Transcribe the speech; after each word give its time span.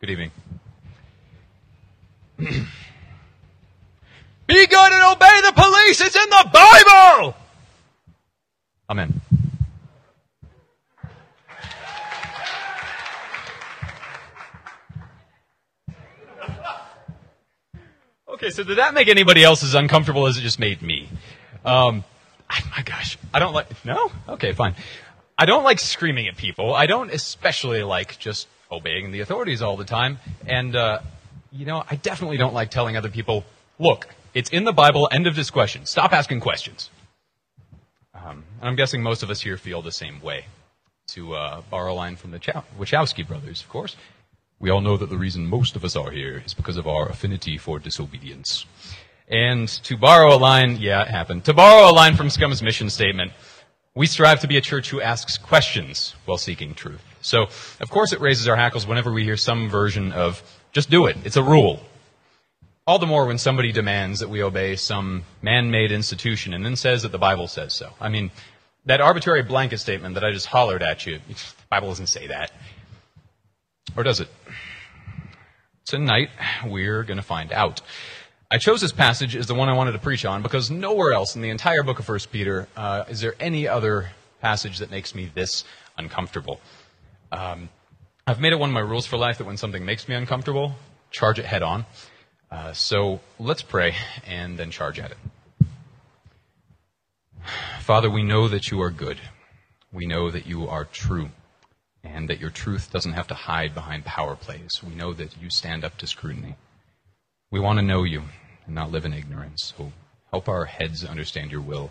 Good 0.00 0.10
evening. 0.10 0.30
Be 2.38 2.46
good 4.46 4.92
and 4.92 5.02
obey 5.16 5.40
the 5.44 5.52
police. 5.56 6.00
It's 6.00 6.14
in 6.14 6.30
the 6.30 6.48
Bible. 6.52 7.34
Amen. 8.88 9.20
Okay, 18.28 18.50
so 18.50 18.62
did 18.62 18.78
that 18.78 18.94
make 18.94 19.08
anybody 19.08 19.42
else 19.42 19.64
as 19.64 19.74
uncomfortable 19.74 20.28
as 20.28 20.38
it 20.38 20.42
just 20.42 20.60
made 20.60 20.80
me? 20.80 21.08
Um, 21.64 22.04
I, 22.48 22.62
my 22.70 22.82
gosh, 22.84 23.18
I 23.34 23.40
don't 23.40 23.52
like. 23.52 23.84
No, 23.84 24.12
okay, 24.28 24.52
fine. 24.52 24.76
I 25.36 25.44
don't 25.44 25.64
like 25.64 25.80
screaming 25.80 26.28
at 26.28 26.36
people. 26.36 26.72
I 26.72 26.86
don't 26.86 27.12
especially 27.12 27.82
like 27.82 28.16
just 28.20 28.46
obeying 28.70 29.10
the 29.10 29.20
authorities 29.20 29.62
all 29.62 29.76
the 29.76 29.84
time. 29.84 30.18
And 30.46 30.74
uh, 30.76 31.00
you 31.52 31.66
know, 31.66 31.84
I 31.90 31.96
definitely 31.96 32.36
don't 32.36 32.54
like 32.54 32.70
telling 32.70 32.96
other 32.96 33.10
people, 33.10 33.44
"Look, 33.78 34.08
it's 34.34 34.50
in 34.50 34.64
the 34.64 34.72
Bible. 34.72 35.08
End 35.10 35.26
of 35.26 35.34
discussion. 35.34 35.86
Stop 35.86 36.12
asking 36.12 36.40
questions." 36.40 36.90
Um, 38.14 38.44
and 38.60 38.68
I'm 38.68 38.76
guessing 38.76 39.02
most 39.02 39.22
of 39.22 39.30
us 39.30 39.40
here 39.40 39.56
feel 39.56 39.82
the 39.82 39.92
same 39.92 40.20
way. 40.20 40.46
To 41.12 41.34
uh, 41.34 41.62
borrow 41.70 41.92
a 41.92 41.94
line 41.94 42.16
from 42.16 42.32
the 42.32 42.38
Chow- 42.38 42.64
Wachowski 42.78 43.26
brothers, 43.26 43.62
of 43.62 43.68
course. 43.70 43.96
We 44.60 44.70
all 44.70 44.80
know 44.80 44.96
that 44.96 45.08
the 45.08 45.16
reason 45.16 45.46
most 45.46 45.76
of 45.76 45.84
us 45.84 45.96
are 45.96 46.10
here 46.10 46.42
is 46.44 46.52
because 46.52 46.76
of 46.76 46.86
our 46.86 47.08
affinity 47.08 47.56
for 47.56 47.78
disobedience. 47.78 48.66
And 49.28 49.68
to 49.84 49.96
borrow 49.96 50.34
a 50.34 50.36
line, 50.36 50.76
yeah, 50.76 51.02
it 51.02 51.08
happened. 51.08 51.44
To 51.44 51.54
borrow 51.54 51.90
a 51.90 51.92
line 51.92 52.16
from 52.16 52.28
Scum's 52.28 52.62
mission 52.62 52.90
statement, 52.90 53.32
we 53.94 54.06
strive 54.06 54.40
to 54.40 54.48
be 54.48 54.56
a 54.56 54.60
church 54.60 54.90
who 54.90 55.00
asks 55.00 55.38
questions 55.38 56.14
while 56.24 56.38
seeking 56.38 56.74
truth. 56.74 57.04
So, 57.20 57.44
of 57.80 57.90
course, 57.90 58.12
it 58.12 58.20
raises 58.20 58.48
our 58.48 58.56
hackles 58.56 58.86
whenever 58.86 59.12
we 59.12 59.24
hear 59.24 59.36
some 59.36 59.68
version 59.68 60.12
of, 60.12 60.42
just 60.72 60.90
do 60.90 61.06
it, 61.06 61.16
it's 61.24 61.36
a 61.36 61.42
rule. 61.42 61.80
All 62.86 62.98
the 62.98 63.06
more 63.06 63.26
when 63.26 63.38
somebody 63.38 63.72
demands 63.72 64.20
that 64.20 64.28
we 64.28 64.42
obey 64.42 64.76
some 64.76 65.24
man 65.42 65.70
made 65.70 65.92
institution 65.92 66.54
and 66.54 66.64
then 66.64 66.76
says 66.76 67.02
that 67.02 67.12
the 67.12 67.18
Bible 67.18 67.48
says 67.48 67.74
so. 67.74 67.90
I 68.00 68.08
mean, 68.08 68.30
that 68.86 69.00
arbitrary 69.00 69.42
blanket 69.42 69.78
statement 69.78 70.14
that 70.14 70.24
I 70.24 70.32
just 70.32 70.46
hollered 70.46 70.82
at 70.82 71.06
you, 71.06 71.18
the 71.28 71.34
Bible 71.70 71.88
doesn't 71.88 72.06
say 72.06 72.28
that. 72.28 72.50
Or 73.96 74.02
does 74.02 74.20
it? 74.20 74.28
Tonight, 75.84 76.30
we're 76.66 77.02
going 77.02 77.16
to 77.16 77.22
find 77.22 77.52
out. 77.52 77.80
I 78.50 78.56
chose 78.56 78.80
this 78.80 78.92
passage 78.92 79.36
as 79.36 79.46
the 79.46 79.54
one 79.54 79.68
I 79.68 79.74
wanted 79.74 79.92
to 79.92 79.98
preach 79.98 80.24
on 80.24 80.42
because 80.42 80.70
nowhere 80.70 81.12
else 81.12 81.36
in 81.36 81.42
the 81.42 81.50
entire 81.50 81.82
book 81.82 81.98
of 81.98 82.08
1 82.08 82.18
Peter 82.30 82.66
uh, 82.76 83.04
is 83.08 83.20
there 83.20 83.34
any 83.40 83.68
other 83.68 84.10
passage 84.40 84.78
that 84.78 84.90
makes 84.90 85.14
me 85.14 85.30
this 85.34 85.64
uncomfortable. 85.98 86.60
Um, 87.30 87.68
I've 88.26 88.40
made 88.40 88.52
it 88.52 88.58
one 88.58 88.70
of 88.70 88.74
my 88.74 88.80
rules 88.80 89.06
for 89.06 89.16
life 89.16 89.38
that 89.38 89.46
when 89.46 89.56
something 89.56 89.84
makes 89.84 90.08
me 90.08 90.14
uncomfortable, 90.14 90.76
charge 91.10 91.38
it 91.38 91.46
head 91.46 91.62
on. 91.62 91.86
Uh, 92.50 92.72
so 92.72 93.20
let's 93.38 93.62
pray 93.62 93.94
and 94.26 94.58
then 94.58 94.70
charge 94.70 94.98
at 94.98 95.10
it. 95.10 95.16
Father, 97.80 98.10
we 98.10 98.22
know 98.22 98.48
that 98.48 98.70
you 98.70 98.80
are 98.82 98.90
good. 98.90 99.18
We 99.92 100.06
know 100.06 100.30
that 100.30 100.46
you 100.46 100.68
are 100.68 100.84
true 100.84 101.30
and 102.04 102.28
that 102.28 102.40
your 102.40 102.50
truth 102.50 102.90
doesn't 102.92 103.14
have 103.14 103.26
to 103.28 103.34
hide 103.34 103.74
behind 103.74 104.04
power 104.04 104.36
plays. 104.36 104.82
We 104.82 104.94
know 104.94 105.12
that 105.14 105.40
you 105.40 105.50
stand 105.50 105.84
up 105.84 105.96
to 105.98 106.06
scrutiny. 106.06 106.56
We 107.50 107.60
want 107.60 107.78
to 107.78 107.84
know 107.84 108.04
you 108.04 108.24
and 108.66 108.74
not 108.74 108.90
live 108.90 109.04
in 109.04 109.12
ignorance. 109.12 109.72
So 109.76 109.92
help 110.30 110.48
our 110.48 110.66
heads 110.66 111.04
understand 111.04 111.50
your 111.50 111.62
will 111.62 111.90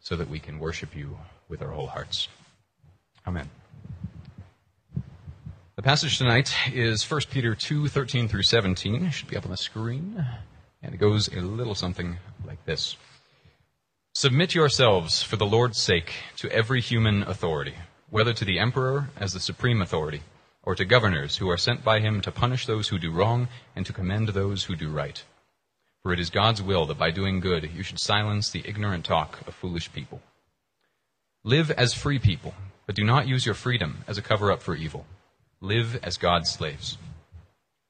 so 0.00 0.16
that 0.16 0.30
we 0.30 0.38
can 0.38 0.58
worship 0.58 0.96
you 0.96 1.18
with 1.48 1.60
our 1.62 1.70
whole 1.70 1.88
hearts. 1.88 2.28
Amen. 3.26 3.50
The 5.80 5.84
passage 5.84 6.18
tonight 6.18 6.54
is 6.74 7.10
1 7.10 7.22
Peter 7.30 7.54
2 7.54 7.88
13 7.88 8.28
through 8.28 8.42
17. 8.42 9.02
It 9.02 9.12
should 9.12 9.30
be 9.30 9.36
up 9.38 9.46
on 9.46 9.50
the 9.50 9.56
screen. 9.56 10.26
And 10.82 10.94
it 10.94 10.98
goes 10.98 11.28
a 11.28 11.40
little 11.40 11.74
something 11.74 12.18
like 12.46 12.62
this 12.66 12.98
Submit 14.14 14.54
yourselves, 14.54 15.22
for 15.22 15.36
the 15.36 15.46
Lord's 15.46 15.80
sake, 15.80 16.12
to 16.36 16.52
every 16.52 16.82
human 16.82 17.22
authority 17.22 17.76
whether 18.10 18.34
to 18.34 18.44
the 18.44 18.58
emperor 18.58 19.08
as 19.16 19.32
the 19.32 19.40
supreme 19.40 19.80
authority, 19.80 20.20
or 20.62 20.74
to 20.74 20.84
governors 20.84 21.38
who 21.38 21.48
are 21.48 21.56
sent 21.56 21.82
by 21.82 22.00
him 22.00 22.20
to 22.20 22.30
punish 22.30 22.66
those 22.66 22.88
who 22.88 22.98
do 22.98 23.10
wrong 23.10 23.48
and 23.74 23.86
to 23.86 23.94
commend 23.94 24.28
those 24.28 24.64
who 24.64 24.76
do 24.76 24.90
right. 24.90 25.24
For 26.02 26.12
it 26.12 26.20
is 26.20 26.28
God's 26.28 26.60
will 26.60 26.84
that 26.88 26.98
by 26.98 27.10
doing 27.10 27.40
good 27.40 27.70
you 27.74 27.82
should 27.82 28.00
silence 28.00 28.50
the 28.50 28.64
ignorant 28.66 29.06
talk 29.06 29.40
of 29.48 29.54
foolish 29.54 29.90
people. 29.94 30.20
Live 31.42 31.70
as 31.70 31.94
free 31.94 32.18
people, 32.18 32.52
but 32.84 32.94
do 32.94 33.02
not 33.02 33.26
use 33.26 33.46
your 33.46 33.54
freedom 33.54 34.04
as 34.06 34.18
a 34.18 34.22
cover 34.22 34.52
up 34.52 34.60
for 34.60 34.74
evil. 34.74 35.06
Live 35.62 36.00
as 36.02 36.16
God's 36.16 36.50
slaves. 36.50 36.96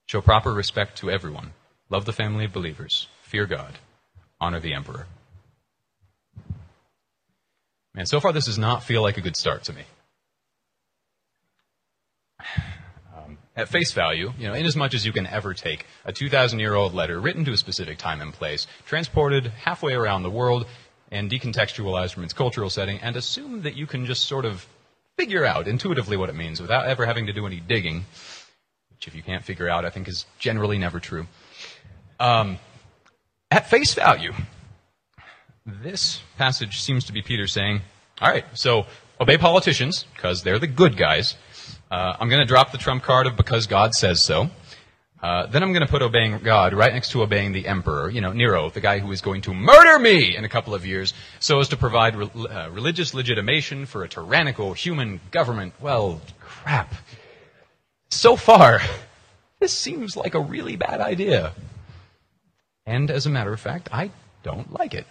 Show 0.06 0.20
proper 0.20 0.52
respect 0.52 0.98
to 0.98 1.10
everyone. 1.10 1.52
Love 1.88 2.04
the 2.04 2.12
family 2.12 2.44
of 2.44 2.52
believers. 2.52 3.06
Fear 3.22 3.46
God. 3.46 3.78
Honor 4.40 4.58
the 4.58 4.74
emperor. 4.74 5.06
Man, 7.94 8.06
so 8.06 8.18
far 8.18 8.32
this 8.32 8.46
does 8.46 8.58
not 8.58 8.82
feel 8.82 9.02
like 9.02 9.18
a 9.18 9.20
good 9.20 9.36
start 9.36 9.64
to 9.64 9.72
me. 9.72 9.82
Um, 13.16 13.38
at 13.54 13.68
face 13.68 13.92
value, 13.92 14.32
you 14.36 14.48
know, 14.48 14.54
in 14.54 14.66
as 14.66 14.74
much 14.74 14.94
as 14.94 15.06
you 15.06 15.12
can 15.12 15.28
ever 15.28 15.54
take 15.54 15.86
a 16.04 16.12
2,000 16.12 16.58
year 16.58 16.74
old 16.74 16.92
letter 16.92 17.20
written 17.20 17.44
to 17.44 17.52
a 17.52 17.56
specific 17.56 17.98
time 17.98 18.20
and 18.20 18.32
place, 18.32 18.66
transported 18.86 19.46
halfway 19.46 19.94
around 19.94 20.24
the 20.24 20.30
world, 20.30 20.66
and 21.12 21.30
decontextualized 21.30 22.14
from 22.14 22.24
its 22.24 22.32
cultural 22.32 22.70
setting, 22.70 22.98
and 22.98 23.14
assume 23.14 23.62
that 23.62 23.76
you 23.76 23.86
can 23.86 24.06
just 24.06 24.26
sort 24.26 24.44
of 24.44 24.66
figure 25.20 25.44
out 25.44 25.68
intuitively 25.68 26.16
what 26.16 26.30
it 26.30 26.34
means 26.34 26.62
without 26.62 26.86
ever 26.86 27.04
having 27.04 27.26
to 27.26 27.32
do 27.32 27.46
any 27.46 27.60
digging, 27.60 28.06
which, 28.90 29.06
if 29.06 29.14
you 29.14 29.22
can't 29.22 29.44
figure 29.44 29.68
out, 29.68 29.84
I 29.84 29.90
think 29.90 30.08
is 30.08 30.24
generally 30.38 30.78
never 30.78 30.98
true. 30.98 31.26
Um, 32.18 32.58
at 33.50 33.68
face 33.68 33.92
value, 33.92 34.32
this 35.66 36.22
passage 36.38 36.80
seems 36.80 37.04
to 37.04 37.12
be 37.12 37.20
Peter 37.20 37.46
saying, 37.46 37.82
all 38.22 38.30
right, 38.30 38.46
so 38.54 38.86
obey 39.20 39.36
politicians, 39.36 40.06
because 40.14 40.42
they're 40.42 40.58
the 40.58 40.66
good 40.66 40.96
guys, 40.96 41.36
uh, 41.90 42.16
I'm 42.18 42.30
going 42.30 42.40
to 42.40 42.48
drop 42.48 42.72
the 42.72 42.78
trump 42.78 43.02
card 43.02 43.26
of 43.26 43.36
because 43.36 43.66
God 43.66 43.94
says 43.94 44.22
so. 44.22 44.48
Uh, 45.22 45.46
then 45.46 45.62
I'm 45.62 45.72
going 45.72 45.84
to 45.84 45.90
put 45.90 46.00
obeying 46.00 46.38
God 46.38 46.72
right 46.72 46.92
next 46.92 47.10
to 47.10 47.22
obeying 47.22 47.52
the 47.52 47.66
emperor, 47.66 48.08
you 48.08 48.22
know, 48.22 48.32
Nero, 48.32 48.70
the 48.70 48.80
guy 48.80 49.00
who 49.00 49.12
is 49.12 49.20
going 49.20 49.42
to 49.42 49.52
murder 49.52 49.98
me 49.98 50.34
in 50.34 50.44
a 50.44 50.48
couple 50.48 50.74
of 50.74 50.86
years, 50.86 51.12
so 51.40 51.60
as 51.60 51.68
to 51.68 51.76
provide 51.76 52.16
re- 52.16 52.30
uh, 52.48 52.70
religious 52.70 53.12
legitimation 53.12 53.84
for 53.84 54.02
a 54.02 54.08
tyrannical 54.08 54.72
human 54.72 55.20
government. 55.30 55.74
Well, 55.78 56.22
crap. 56.40 56.94
So 58.08 58.34
far, 58.34 58.80
this 59.58 59.74
seems 59.74 60.16
like 60.16 60.34
a 60.34 60.40
really 60.40 60.76
bad 60.76 61.00
idea. 61.02 61.52
And 62.86 63.10
as 63.10 63.26
a 63.26 63.30
matter 63.30 63.52
of 63.52 63.60
fact, 63.60 63.90
I 63.92 64.10
don't 64.42 64.72
like 64.72 64.94
it. 64.94 65.06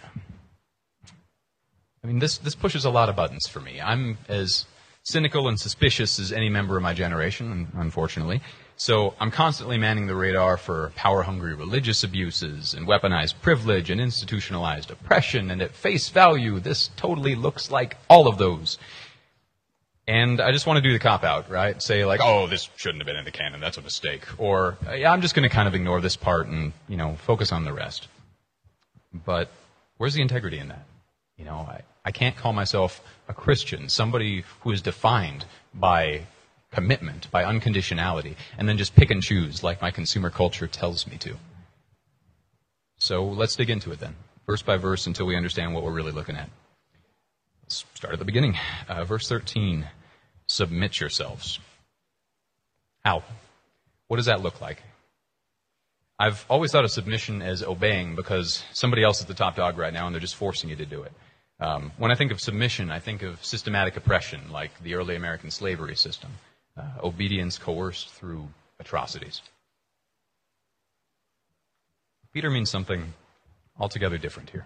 I 2.02 2.06
mean, 2.06 2.18
this, 2.18 2.38
this 2.38 2.56
pushes 2.56 2.84
a 2.84 2.90
lot 2.90 3.08
of 3.08 3.16
buttons 3.16 3.46
for 3.46 3.60
me. 3.60 3.80
I'm 3.80 4.18
as 4.28 4.66
cynical 5.04 5.48
and 5.48 5.58
suspicious 5.58 6.18
as 6.18 6.32
any 6.32 6.48
member 6.48 6.76
of 6.76 6.82
my 6.82 6.94
generation, 6.94 7.68
unfortunately. 7.74 8.40
So 8.80 9.12
I'm 9.20 9.30
constantly 9.30 9.76
manning 9.76 10.06
the 10.06 10.14
radar 10.14 10.56
for 10.56 10.90
power 10.96 11.22
hungry 11.22 11.54
religious 11.54 12.02
abuses 12.02 12.72
and 12.72 12.88
weaponized 12.88 13.34
privilege 13.42 13.90
and 13.90 14.00
institutionalized 14.00 14.90
oppression. 14.90 15.50
And 15.50 15.60
at 15.60 15.74
face 15.74 16.08
value, 16.08 16.60
this 16.60 16.88
totally 16.96 17.34
looks 17.34 17.70
like 17.70 17.98
all 18.08 18.26
of 18.26 18.38
those. 18.38 18.78
And 20.08 20.40
I 20.40 20.50
just 20.50 20.66
want 20.66 20.78
to 20.78 20.80
do 20.80 20.94
the 20.94 20.98
cop 20.98 21.24
out, 21.24 21.50
right? 21.50 21.80
Say 21.82 22.06
like, 22.06 22.20
oh, 22.22 22.46
this 22.46 22.70
shouldn't 22.76 23.02
have 23.02 23.06
been 23.06 23.16
in 23.16 23.26
the 23.26 23.30
canon. 23.30 23.60
That's 23.60 23.76
a 23.76 23.82
mistake. 23.82 24.24
Or, 24.38 24.78
yeah, 24.96 25.12
I'm 25.12 25.20
just 25.20 25.34
going 25.34 25.46
to 25.46 25.54
kind 25.54 25.68
of 25.68 25.74
ignore 25.74 26.00
this 26.00 26.16
part 26.16 26.46
and, 26.46 26.72
you 26.88 26.96
know, 26.96 27.16
focus 27.26 27.52
on 27.52 27.64
the 27.64 27.74
rest. 27.74 28.08
But 29.12 29.50
where's 29.98 30.14
the 30.14 30.22
integrity 30.22 30.58
in 30.58 30.68
that? 30.68 30.86
You 31.36 31.44
know, 31.44 31.68
I, 31.68 31.82
I 32.02 32.12
can't 32.12 32.34
call 32.34 32.54
myself 32.54 33.02
a 33.28 33.34
Christian, 33.34 33.90
somebody 33.90 34.44
who 34.60 34.72
is 34.72 34.80
defined 34.80 35.44
by 35.74 36.22
commitment, 36.72 37.30
by 37.30 37.44
unconditionality, 37.44 38.36
and 38.58 38.68
then 38.68 38.78
just 38.78 38.94
pick 38.94 39.10
and 39.10 39.22
choose 39.22 39.62
like 39.62 39.82
my 39.82 39.90
consumer 39.90 40.30
culture 40.30 40.66
tells 40.66 41.06
me 41.06 41.16
to. 41.18 41.36
So 42.98 43.24
let's 43.24 43.56
dig 43.56 43.70
into 43.70 43.92
it 43.92 44.00
then, 44.00 44.14
verse 44.46 44.62
by 44.62 44.76
verse, 44.76 45.06
until 45.06 45.26
we 45.26 45.36
understand 45.36 45.74
what 45.74 45.82
we're 45.82 45.92
really 45.92 46.12
looking 46.12 46.36
at. 46.36 46.50
Let's 47.62 47.84
start 47.94 48.12
at 48.12 48.18
the 48.18 48.24
beginning. 48.24 48.56
Uh, 48.88 49.04
verse 49.04 49.28
13 49.28 49.86
Submit 50.48 50.98
yourselves. 50.98 51.60
How? 53.04 53.22
What 54.08 54.16
does 54.16 54.26
that 54.26 54.42
look 54.42 54.60
like? 54.60 54.82
I've 56.18 56.44
always 56.50 56.72
thought 56.72 56.84
of 56.84 56.90
submission 56.90 57.40
as 57.40 57.62
obeying 57.62 58.16
because 58.16 58.64
somebody 58.72 59.04
else 59.04 59.20
is 59.20 59.26
the 59.26 59.34
top 59.34 59.54
dog 59.54 59.78
right 59.78 59.92
now 59.92 60.06
and 60.06 60.14
they're 60.14 60.20
just 60.20 60.34
forcing 60.34 60.68
you 60.68 60.76
to 60.76 60.84
do 60.84 61.02
it. 61.04 61.12
Um, 61.60 61.92
when 61.98 62.10
I 62.10 62.14
think 62.14 62.32
of 62.32 62.40
submission, 62.40 62.90
I 62.90 62.98
think 62.98 63.22
of 63.22 63.42
systematic 63.44 63.96
oppression, 63.96 64.50
like 64.50 64.70
the 64.82 64.96
early 64.96 65.14
American 65.14 65.50
slavery 65.50 65.94
system, 65.94 66.30
uh, 66.80 67.06
obedience 67.06 67.58
coerced 67.58 68.08
through 68.08 68.48
atrocities. 68.78 69.42
Peter 72.32 72.50
means 72.50 72.70
something 72.70 73.12
altogether 73.78 74.18
different 74.18 74.50
here. 74.50 74.64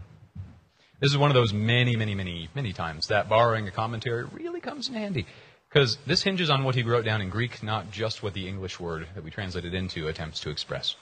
This 1.01 1.11
is 1.11 1.19
one 1.19 1.31
of 1.31 1.35
those 1.35 1.53
many, 1.53 1.97
many, 1.97 2.15
many, 2.15 2.49
many 2.55 2.73
times 2.73 3.07
that 3.09 3.29
borrowing 3.29 3.67
a 3.67 3.71
commentary 3.71 4.25
really 4.25 4.61
comes 4.61 4.89
in 4.89 4.95
handy. 4.95 5.27
Because 5.69 5.99
this 6.07 6.23
hinges 6.23 6.51
on 6.51 6.63
what 6.63 6.77
he 6.77 6.83
wrote 6.83 7.05
down 7.05 7.21
in 7.21 7.31
Greek, 7.31 7.63
not 7.63 7.91
just 7.91 8.23
what 8.23 8.33
the 8.33 8.47
English 8.47 8.79
word 8.79 9.09
that 9.15 9.25
we 9.25 9.31
translated 9.31 9.75
into 9.75 10.09
attempts 10.09 10.41
to 10.41 10.51
express. 10.51 10.95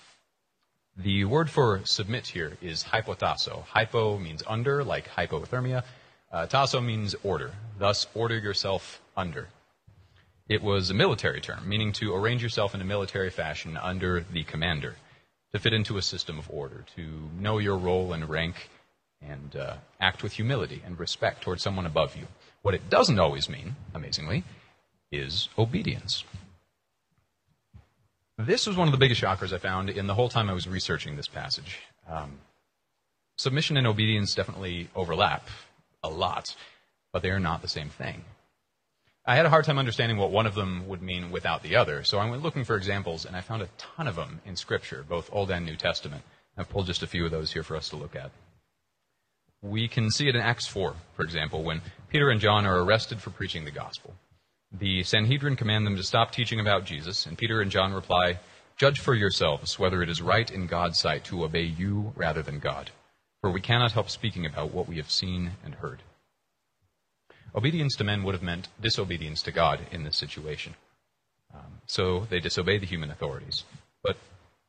The 0.96 1.24
word 1.24 1.50
for 1.50 1.80
submit 1.84 2.26
here 2.26 2.56
is 2.62 2.84
hypotasso. 2.84 3.64
Hypo 3.64 4.18
means 4.18 4.42
under, 4.46 4.82
like 4.82 5.08
hypothermia. 5.08 5.84
Uh, 6.30 6.46
tasso 6.46 6.80
means 6.80 7.14
order. 7.22 7.50
Thus, 7.78 8.06
order 8.14 8.38
yourself 8.38 9.00
under. 9.16 9.48
It 10.52 10.62
was 10.62 10.90
a 10.90 10.94
military 10.94 11.40
term, 11.40 11.66
meaning 11.66 11.92
to 11.92 12.14
arrange 12.14 12.42
yourself 12.42 12.74
in 12.74 12.82
a 12.82 12.84
military 12.84 13.30
fashion 13.30 13.78
under 13.78 14.20
the 14.20 14.44
commander, 14.44 14.96
to 15.54 15.58
fit 15.58 15.72
into 15.72 15.96
a 15.96 16.02
system 16.02 16.38
of 16.38 16.50
order, 16.50 16.84
to 16.94 17.30
know 17.40 17.56
your 17.56 17.78
role 17.78 18.12
and 18.12 18.28
rank, 18.28 18.68
and 19.22 19.56
uh, 19.56 19.76
act 19.98 20.22
with 20.22 20.34
humility 20.34 20.82
and 20.84 20.98
respect 20.98 21.40
towards 21.40 21.62
someone 21.62 21.86
above 21.86 22.16
you. 22.16 22.26
What 22.60 22.74
it 22.74 22.90
doesn't 22.90 23.18
always 23.18 23.48
mean, 23.48 23.76
amazingly, 23.94 24.44
is 25.10 25.48
obedience. 25.56 26.22
This 28.36 28.66
was 28.66 28.76
one 28.76 28.88
of 28.88 28.92
the 28.92 28.98
biggest 28.98 29.22
shockers 29.22 29.54
I 29.54 29.58
found 29.58 29.88
in 29.88 30.06
the 30.06 30.14
whole 30.14 30.28
time 30.28 30.50
I 30.50 30.52
was 30.52 30.68
researching 30.68 31.16
this 31.16 31.28
passage. 31.28 31.78
Um, 32.06 32.40
submission 33.38 33.78
and 33.78 33.86
obedience 33.86 34.34
definitely 34.34 34.90
overlap 34.94 35.48
a 36.02 36.10
lot, 36.10 36.54
but 37.10 37.22
they 37.22 37.30
are 37.30 37.40
not 37.40 37.62
the 37.62 37.68
same 37.68 37.88
thing. 37.88 38.22
I 39.24 39.36
had 39.36 39.46
a 39.46 39.50
hard 39.50 39.64
time 39.64 39.78
understanding 39.78 40.18
what 40.18 40.32
one 40.32 40.46
of 40.46 40.56
them 40.56 40.88
would 40.88 41.00
mean 41.00 41.30
without 41.30 41.62
the 41.62 41.76
other, 41.76 42.02
so 42.02 42.18
I 42.18 42.28
went 42.28 42.42
looking 42.42 42.64
for 42.64 42.74
examples, 42.74 43.24
and 43.24 43.36
I 43.36 43.40
found 43.40 43.62
a 43.62 43.68
ton 43.78 44.08
of 44.08 44.16
them 44.16 44.40
in 44.44 44.56
Scripture, 44.56 45.04
both 45.08 45.30
Old 45.32 45.52
and 45.52 45.64
New 45.64 45.76
Testament. 45.76 46.24
I've 46.56 46.68
pulled 46.68 46.86
just 46.86 47.04
a 47.04 47.06
few 47.06 47.24
of 47.24 47.30
those 47.30 47.52
here 47.52 47.62
for 47.62 47.76
us 47.76 47.88
to 47.90 47.96
look 47.96 48.16
at. 48.16 48.32
We 49.62 49.86
can 49.86 50.10
see 50.10 50.28
it 50.28 50.34
in 50.34 50.42
Acts 50.42 50.66
4, 50.66 50.96
for 51.14 51.22
example, 51.22 51.62
when 51.62 51.82
Peter 52.08 52.30
and 52.30 52.40
John 52.40 52.66
are 52.66 52.82
arrested 52.82 53.22
for 53.22 53.30
preaching 53.30 53.64
the 53.64 53.70
gospel. 53.70 54.12
The 54.72 55.04
Sanhedrin 55.04 55.54
command 55.54 55.86
them 55.86 55.96
to 55.96 56.02
stop 56.02 56.32
teaching 56.32 56.58
about 56.58 56.84
Jesus, 56.84 57.24
and 57.24 57.38
Peter 57.38 57.60
and 57.60 57.70
John 57.70 57.92
reply, 57.92 58.40
Judge 58.76 58.98
for 58.98 59.14
yourselves 59.14 59.78
whether 59.78 60.02
it 60.02 60.08
is 60.08 60.20
right 60.20 60.50
in 60.50 60.66
God's 60.66 60.98
sight 60.98 61.22
to 61.26 61.44
obey 61.44 61.62
you 61.62 62.12
rather 62.16 62.42
than 62.42 62.58
God, 62.58 62.90
for 63.40 63.52
we 63.52 63.60
cannot 63.60 63.92
help 63.92 64.10
speaking 64.10 64.46
about 64.46 64.72
what 64.72 64.88
we 64.88 64.96
have 64.96 65.12
seen 65.12 65.52
and 65.64 65.76
heard. 65.76 66.02
Obedience 67.54 67.96
to 67.96 68.04
men 68.04 68.22
would 68.22 68.34
have 68.34 68.42
meant 68.42 68.68
disobedience 68.80 69.42
to 69.42 69.52
God 69.52 69.80
in 69.90 70.04
this 70.04 70.16
situation. 70.16 70.74
Um, 71.54 71.80
so 71.86 72.26
they 72.30 72.40
disobey 72.40 72.78
the 72.78 72.86
human 72.86 73.10
authorities. 73.10 73.64
But 74.02 74.16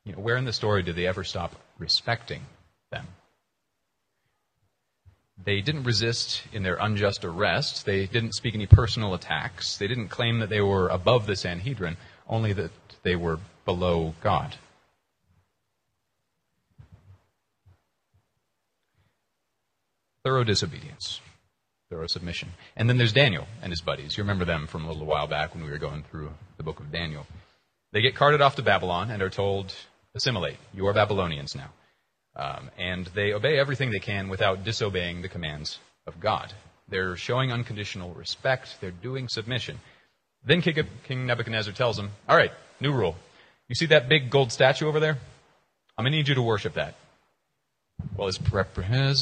you 0.04 0.12
know, 0.12 0.20
where 0.20 0.36
in 0.36 0.44
the 0.44 0.52
story 0.52 0.82
do 0.82 0.92
they 0.92 1.06
ever 1.06 1.24
stop 1.24 1.54
respecting 1.78 2.42
them? 2.90 3.06
They 5.42 5.60
didn't 5.60 5.84
resist 5.84 6.42
in 6.52 6.62
their 6.62 6.76
unjust 6.76 7.24
arrest. 7.24 7.86
They 7.86 8.06
didn't 8.06 8.34
speak 8.34 8.54
any 8.54 8.66
personal 8.66 9.14
attacks. 9.14 9.76
They 9.76 9.88
didn't 9.88 10.08
claim 10.08 10.38
that 10.38 10.48
they 10.48 10.60
were 10.60 10.88
above 10.88 11.26
the 11.26 11.36
Sanhedrin, 11.36 11.96
only 12.28 12.52
that 12.52 12.70
they 13.02 13.16
were 13.16 13.40
below 13.64 14.14
God. 14.20 14.56
Thorough 20.22 20.44
disobedience, 20.44 21.20
thorough 21.90 22.06
submission. 22.06 22.50
And 22.76 22.88
then 22.88 22.98
there's 22.98 23.12
Daniel 23.12 23.46
and 23.62 23.70
his 23.70 23.80
buddies. 23.80 24.16
You 24.16 24.24
remember 24.24 24.44
them 24.44 24.66
from 24.66 24.84
a 24.84 24.88
little 24.88 25.06
while 25.06 25.26
back 25.26 25.54
when 25.54 25.64
we 25.64 25.70
were 25.70 25.78
going 25.78 26.04
through 26.10 26.30
the 26.56 26.62
book 26.62 26.80
of 26.80 26.90
Daniel. 26.90 27.26
They 27.92 28.02
get 28.02 28.14
carted 28.14 28.40
off 28.40 28.56
to 28.56 28.62
Babylon 28.62 29.10
and 29.10 29.22
are 29.22 29.30
told, 29.30 29.74
assimilate. 30.14 30.56
You 30.72 30.86
are 30.88 30.92
Babylonians 30.92 31.54
now. 31.54 31.70
Um, 32.36 32.70
and 32.78 33.06
they 33.14 33.32
obey 33.32 33.58
everything 33.58 33.90
they 33.90 34.00
can 34.00 34.28
without 34.28 34.64
disobeying 34.64 35.22
the 35.22 35.28
commands 35.28 35.78
of 36.06 36.18
God. 36.18 36.52
They're 36.88 37.16
showing 37.16 37.52
unconditional 37.52 38.12
respect. 38.14 38.76
They're 38.80 38.90
doing 38.90 39.28
submission. 39.28 39.78
Then 40.44 40.60
King 40.60 41.26
Nebuchadnezzar 41.26 41.72
tells 41.72 41.96
them, 41.96 42.10
All 42.28 42.36
right, 42.36 42.52
new 42.80 42.92
rule. 42.92 43.16
You 43.68 43.74
see 43.74 43.86
that 43.86 44.08
big 44.08 44.30
gold 44.30 44.52
statue 44.52 44.88
over 44.88 45.00
there? 45.00 45.16
I'm 45.96 46.02
going 46.02 46.12
to 46.12 46.18
need 46.18 46.28
you 46.28 46.34
to 46.34 46.42
worship 46.42 46.74
that. 46.74 46.96
Well, 48.16 48.26
this, 48.26 48.38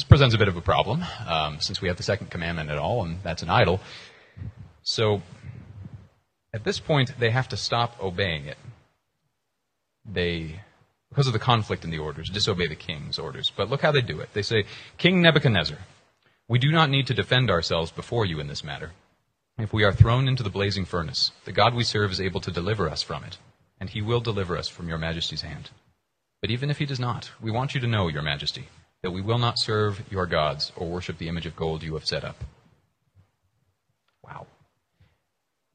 presents 0.03 0.35
a 0.35 0.37
bit 0.37 0.47
of 0.47 0.55
a 0.55 0.61
problem, 0.61 1.03
um, 1.27 1.59
since 1.59 1.81
we 1.81 1.87
have 1.87 1.97
the 1.97 2.03
second 2.03 2.29
commandment 2.29 2.69
at 2.69 2.77
all, 2.77 3.03
and 3.03 3.17
that's 3.23 3.41
an 3.41 3.49
idol. 3.49 3.79
So, 4.83 5.21
at 6.53 6.63
this 6.63 6.79
point, 6.79 7.13
they 7.17 7.31
have 7.31 7.49
to 7.49 7.57
stop 7.57 8.01
obeying 8.01 8.45
it. 8.45 8.57
They 10.05 10.59
because 11.13 11.27
of 11.27 11.33
the 11.33 11.39
conflict 11.39 11.83
in 11.83 11.91
the 11.91 11.99
orders, 11.99 12.27
disobey 12.27 12.67
the 12.67 12.75
king's 12.75 13.19
orders. 13.19 13.51
But 13.55 13.69
look 13.69 13.81
how 13.81 13.91
they 13.91 14.01
do 14.01 14.19
it. 14.19 14.29
They 14.33 14.41
say, 14.41 14.65
King 14.97 15.21
Nebuchadnezzar, 15.21 15.77
we 16.47 16.57
do 16.57 16.71
not 16.71 16.89
need 16.89 17.05
to 17.05 17.13
defend 17.13 17.51
ourselves 17.51 17.91
before 17.91 18.25
you 18.25 18.39
in 18.39 18.47
this 18.47 18.63
matter. 18.63 18.93
If 19.59 19.71
we 19.71 19.83
are 19.83 19.93
thrown 19.93 20.27
into 20.27 20.41
the 20.41 20.49
blazing 20.49 20.85
furnace, 20.85 21.31
the 21.45 21.51
God 21.51 21.75
we 21.75 21.83
serve 21.83 22.11
is 22.11 22.19
able 22.19 22.41
to 22.41 22.49
deliver 22.49 22.89
us 22.89 23.03
from 23.03 23.23
it, 23.23 23.37
and 23.79 23.91
he 23.91 24.01
will 24.01 24.21
deliver 24.21 24.57
us 24.57 24.67
from 24.67 24.89
your 24.89 24.97
majesty's 24.97 25.43
hand. 25.43 25.69
But 26.43 26.51
even 26.51 26.69
if 26.69 26.77
he 26.77 26.85
does 26.85 26.99
not, 26.99 27.31
we 27.41 27.49
want 27.49 27.73
you 27.73 27.79
to 27.79 27.87
know, 27.87 28.09
your 28.09 28.21
majesty, 28.21 28.67
that 29.01 29.11
we 29.11 29.21
will 29.21 29.39
not 29.39 29.57
serve 29.57 30.03
your 30.11 30.27
gods 30.27 30.71
or 30.75 30.87
worship 30.87 31.17
the 31.17 31.29
image 31.29 31.47
of 31.47 31.55
gold 31.55 31.81
you 31.81 31.95
have 31.95 32.05
set 32.05 32.23
up. 32.23 32.43
Wow. 34.23 34.45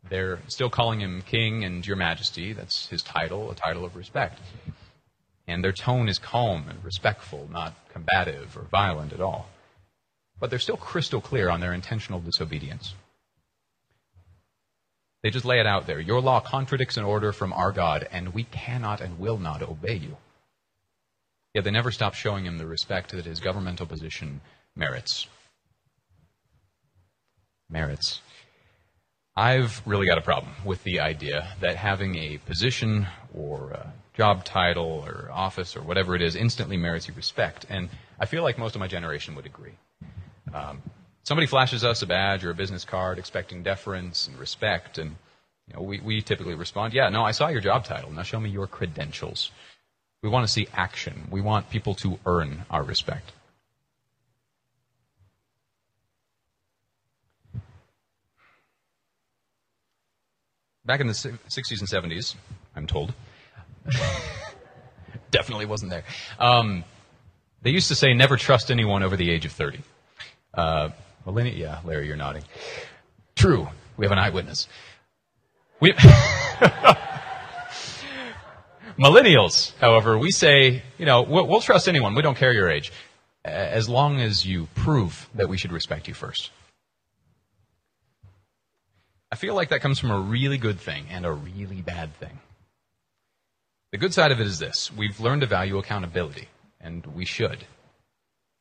They're 0.08 0.40
still 0.46 0.70
calling 0.70 1.00
him 1.00 1.22
king 1.22 1.64
and 1.64 1.84
your 1.84 1.96
majesty. 1.96 2.52
That's 2.52 2.86
his 2.88 3.02
title, 3.02 3.50
a 3.50 3.54
title 3.56 3.84
of 3.84 3.96
respect 3.96 4.38
and 5.48 5.64
their 5.64 5.72
tone 5.72 6.08
is 6.08 6.18
calm 6.18 6.68
and 6.68 6.84
respectful, 6.84 7.48
not 7.50 7.74
combative 7.92 8.56
or 8.56 8.62
violent 8.70 9.14
at 9.14 9.20
all. 9.20 9.48
But 10.38 10.50
they're 10.50 10.58
still 10.58 10.76
crystal 10.76 11.22
clear 11.22 11.48
on 11.48 11.60
their 11.60 11.72
intentional 11.72 12.20
disobedience. 12.20 12.94
They 15.22 15.30
just 15.30 15.46
lay 15.46 15.58
it 15.58 15.66
out 15.66 15.86
there. 15.86 15.98
Your 15.98 16.20
law 16.20 16.38
contradicts 16.38 16.96
an 16.96 17.04
order 17.04 17.32
from 17.32 17.52
our 17.52 17.72
God, 17.72 18.06
and 18.12 18.34
we 18.34 18.44
cannot 18.44 19.00
and 19.00 19.18
will 19.18 19.38
not 19.38 19.62
obey 19.62 19.96
you. 19.96 20.16
Yet 21.58 21.64
they 21.64 21.72
never 21.72 21.90
stop 21.90 22.14
showing 22.14 22.46
him 22.46 22.56
the 22.56 22.68
respect 22.68 23.10
that 23.10 23.24
his 23.24 23.40
governmental 23.40 23.84
position 23.84 24.40
merits. 24.76 25.26
Merits. 27.68 28.20
I've 29.34 29.82
really 29.84 30.06
got 30.06 30.18
a 30.18 30.20
problem 30.20 30.52
with 30.64 30.84
the 30.84 31.00
idea 31.00 31.48
that 31.60 31.74
having 31.74 32.14
a 32.14 32.38
position 32.38 33.08
or 33.34 33.72
a 33.72 33.92
job 34.14 34.44
title 34.44 35.02
or 35.04 35.30
office 35.32 35.74
or 35.74 35.82
whatever 35.82 36.14
it 36.14 36.22
is 36.22 36.36
instantly 36.36 36.76
merits 36.76 37.08
you 37.08 37.14
respect. 37.14 37.66
And 37.68 37.88
I 38.20 38.26
feel 38.26 38.44
like 38.44 38.56
most 38.56 38.76
of 38.76 38.78
my 38.78 38.86
generation 38.86 39.34
would 39.34 39.46
agree. 39.46 39.74
Um, 40.54 40.80
somebody 41.24 41.48
flashes 41.48 41.82
us 41.82 42.02
a 42.02 42.06
badge 42.06 42.44
or 42.44 42.50
a 42.50 42.54
business 42.54 42.84
card 42.84 43.18
expecting 43.18 43.64
deference 43.64 44.28
and 44.28 44.38
respect, 44.38 44.98
and 44.98 45.16
you 45.66 45.74
know, 45.74 45.82
we, 45.82 45.98
we 45.98 46.22
typically 46.22 46.54
respond, 46.54 46.94
Yeah, 46.94 47.08
no, 47.08 47.24
I 47.24 47.32
saw 47.32 47.48
your 47.48 47.60
job 47.60 47.84
title. 47.84 48.12
Now 48.12 48.22
show 48.22 48.38
me 48.38 48.48
your 48.48 48.68
credentials. 48.68 49.50
We 50.22 50.28
want 50.28 50.46
to 50.46 50.52
see 50.52 50.66
action. 50.74 51.28
We 51.30 51.40
want 51.40 51.70
people 51.70 51.94
to 51.96 52.18
earn 52.26 52.64
our 52.70 52.82
respect. 52.82 53.32
Back 60.84 61.00
in 61.00 61.06
the 61.06 61.12
60s 61.12 61.80
and 61.80 61.88
70s, 61.88 62.34
I'm 62.74 62.86
told, 62.86 63.12
definitely 65.30 65.66
wasn't 65.66 65.90
there. 65.90 66.04
Um, 66.38 66.82
they 67.60 67.70
used 67.70 67.88
to 67.88 67.94
say, 67.94 68.14
never 68.14 68.36
trust 68.36 68.70
anyone 68.70 69.02
over 69.02 69.14
the 69.16 69.30
age 69.30 69.44
of 69.44 69.52
30. 69.52 69.80
Uh, 70.54 70.88
yeah, 71.26 71.80
Larry, 71.84 72.06
you're 72.06 72.16
nodding. 72.16 72.42
True. 73.36 73.68
We 73.98 74.06
have 74.06 74.12
an 74.12 74.18
eyewitness. 74.18 74.66
We, 75.78 75.92
Millennials, 78.98 79.76
however, 79.76 80.18
we 80.18 80.32
say, 80.32 80.82
you 80.98 81.06
know, 81.06 81.22
we'll, 81.22 81.46
we'll 81.46 81.60
trust 81.60 81.86
anyone. 81.86 82.16
We 82.16 82.22
don't 82.22 82.36
care 82.36 82.52
your 82.52 82.68
age, 82.68 82.92
as 83.44 83.88
long 83.88 84.20
as 84.20 84.44
you 84.44 84.66
prove 84.74 85.28
that 85.34 85.48
we 85.48 85.56
should 85.56 85.70
respect 85.70 86.08
you 86.08 86.14
first. 86.14 86.50
I 89.30 89.36
feel 89.36 89.54
like 89.54 89.68
that 89.68 89.82
comes 89.82 90.00
from 90.00 90.10
a 90.10 90.18
really 90.18 90.58
good 90.58 90.80
thing 90.80 91.06
and 91.10 91.24
a 91.24 91.30
really 91.30 91.80
bad 91.80 92.12
thing. 92.16 92.40
The 93.92 93.98
good 93.98 94.12
side 94.12 94.32
of 94.32 94.40
it 94.40 94.46
is 94.48 94.58
this 94.58 94.90
we've 94.92 95.20
learned 95.20 95.42
to 95.42 95.46
value 95.46 95.78
accountability, 95.78 96.48
and 96.80 97.06
we 97.06 97.24
should. 97.24 97.66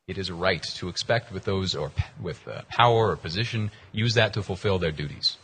It 0.06 0.18
is 0.18 0.30
right 0.30 0.62
to 0.62 0.88
expect 0.88 1.32
with 1.32 1.44
those 1.46 1.74
or 1.74 1.90
with 2.22 2.46
uh, 2.46 2.62
power 2.68 3.10
or 3.10 3.16
position, 3.16 3.72
use 3.90 4.14
that 4.14 4.34
to 4.34 4.42
fulfill 4.44 4.78
their 4.78 4.92
duties. 4.92 5.36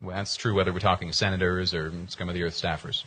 Well, 0.00 0.16
that's 0.16 0.36
true 0.36 0.54
whether 0.54 0.72
we're 0.72 0.78
talking 0.78 1.12
senators 1.12 1.74
or 1.74 1.92
scum 2.08 2.30
of 2.30 2.34
the 2.34 2.42
earth 2.44 2.54
staffers. 2.54 3.04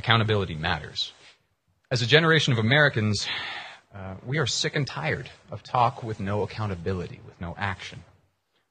Accountability 0.00 0.54
matters. 0.54 1.12
As 1.90 2.00
a 2.00 2.06
generation 2.06 2.54
of 2.54 2.58
Americans, 2.58 3.26
uh, 3.94 4.14
we 4.24 4.38
are 4.38 4.46
sick 4.46 4.74
and 4.74 4.86
tired 4.86 5.28
of 5.50 5.62
talk 5.62 6.02
with 6.02 6.20
no 6.20 6.42
accountability, 6.42 7.20
with 7.26 7.38
no 7.38 7.54
action. 7.58 8.02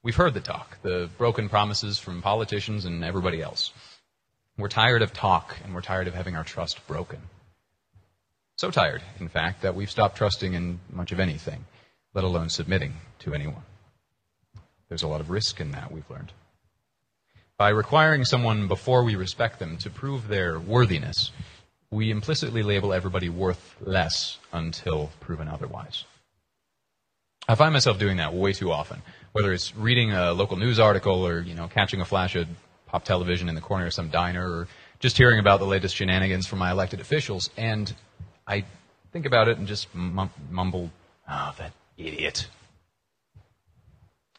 We've 0.02 0.16
heard 0.16 0.34
the 0.34 0.40
talk, 0.40 0.82
the 0.82 1.08
broken 1.20 1.48
promises 1.48 2.00
from 2.00 2.24
politicians 2.24 2.86
and 2.86 3.04
everybody 3.04 3.44
else. 3.44 3.72
We're 4.58 4.70
tired 4.70 5.04
of 5.04 5.14
talk, 5.14 5.56
and 5.64 5.76
we're 5.76 5.82
tired 5.82 6.08
of 6.08 6.16
having 6.16 6.36
our 6.36 6.44
trust 6.44 6.88
broken. 6.88 7.20
So 8.56 8.72
tired, 8.72 9.04
in 9.20 9.28
fact, 9.28 9.62
that 9.62 9.76
we've 9.76 9.92
stopped 9.92 10.18
trusting 10.18 10.56
in 10.56 10.80
much 10.90 11.12
of 11.12 11.20
anything, 11.20 11.66
let 12.16 12.24
alone 12.24 12.50
submitting 12.50 12.94
to 13.20 13.36
anyone. 13.36 13.62
There's 14.88 15.04
a 15.04 15.08
lot 15.08 15.22
of 15.22 15.30
risk 15.30 15.62
in 15.62 15.74
that, 15.74 15.92
we've 15.92 16.10
learned. 16.10 16.34
By 17.60 17.70
requiring 17.72 18.24
someone 18.24 18.70
before 18.70 19.04
we 19.04 19.18
respect 19.18 19.60
them 19.60 19.76
to 19.80 19.90
prove 19.90 20.30
their 20.30 20.58
worthiness, 20.62 21.32
we 21.92 22.10
implicitly 22.10 22.64
label 22.64 22.94
everybody 22.94 23.28
worth 23.28 23.76
less 23.82 24.38
until 24.54 25.12
proven 25.20 25.50
otherwise. 25.50 26.06
I 27.50 27.56
find 27.56 27.74
myself 27.74 28.00
doing 28.00 28.16
that 28.16 28.34
way 28.34 28.54
too 28.54 28.72
often, 28.72 29.02
whether 29.34 29.52
it's 29.52 29.76
reading 29.76 30.14
a 30.14 30.32
local 30.32 30.56
news 30.56 30.80
article 30.80 31.28
or, 31.28 31.42
you 31.42 31.54
know, 31.54 31.68
catching 31.68 32.00
a 32.00 32.06
flash 32.06 32.34
of 32.38 32.48
pop 32.86 33.04
television 33.04 33.50
in 33.50 33.56
the 33.56 33.62
corner 33.62 33.88
of 33.88 33.94
some 33.94 34.08
diner 34.08 34.50
or 34.50 34.70
just 35.00 35.18
hearing 35.18 35.38
about 35.38 35.60
the 35.60 35.66
latest 35.66 35.98
shenanigans 35.98 36.48
from 36.48 36.60
my 36.60 36.72
elected 36.72 37.02
officials. 37.02 37.50
And 37.58 37.94
I 38.48 38.64
think 39.12 39.26
about 39.26 39.50
it 39.50 39.58
and 39.58 39.68
just 39.68 39.94
mumble, 39.94 40.92
oh, 41.28 41.54
that 41.58 41.74
idiot. 41.98 42.48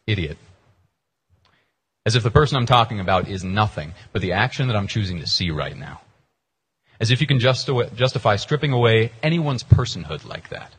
Idiot. 0.06 0.38
As 2.06 2.16
if 2.16 2.22
the 2.22 2.30
person 2.30 2.56
I'm 2.56 2.66
talking 2.66 2.98
about 2.98 3.28
is 3.28 3.44
nothing 3.44 3.92
but 4.12 4.22
the 4.22 4.32
action 4.32 4.68
that 4.68 4.76
I'm 4.76 4.86
choosing 4.86 5.20
to 5.20 5.26
see 5.26 5.50
right 5.50 5.76
now. 5.76 6.00
As 6.98 7.10
if 7.10 7.20
you 7.20 7.26
can 7.26 7.38
justi- 7.38 7.90
justify 7.94 8.36
stripping 8.36 8.72
away 8.72 9.12
anyone's 9.22 9.62
personhood 9.62 10.24
like 10.26 10.48
that, 10.48 10.72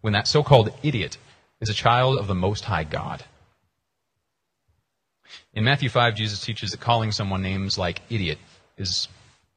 when 0.00 0.12
that 0.12 0.26
so 0.26 0.42
called 0.42 0.72
idiot 0.82 1.16
is 1.60 1.68
a 1.68 1.74
child 1.74 2.18
of 2.18 2.26
the 2.26 2.34
Most 2.34 2.64
High 2.64 2.84
God. 2.84 3.24
In 5.52 5.64
Matthew 5.64 5.88
5, 5.88 6.14
Jesus 6.14 6.44
teaches 6.44 6.70
that 6.70 6.80
calling 6.80 7.12
someone 7.12 7.42
names 7.42 7.78
like 7.78 8.00
idiot 8.10 8.38
is 8.76 9.08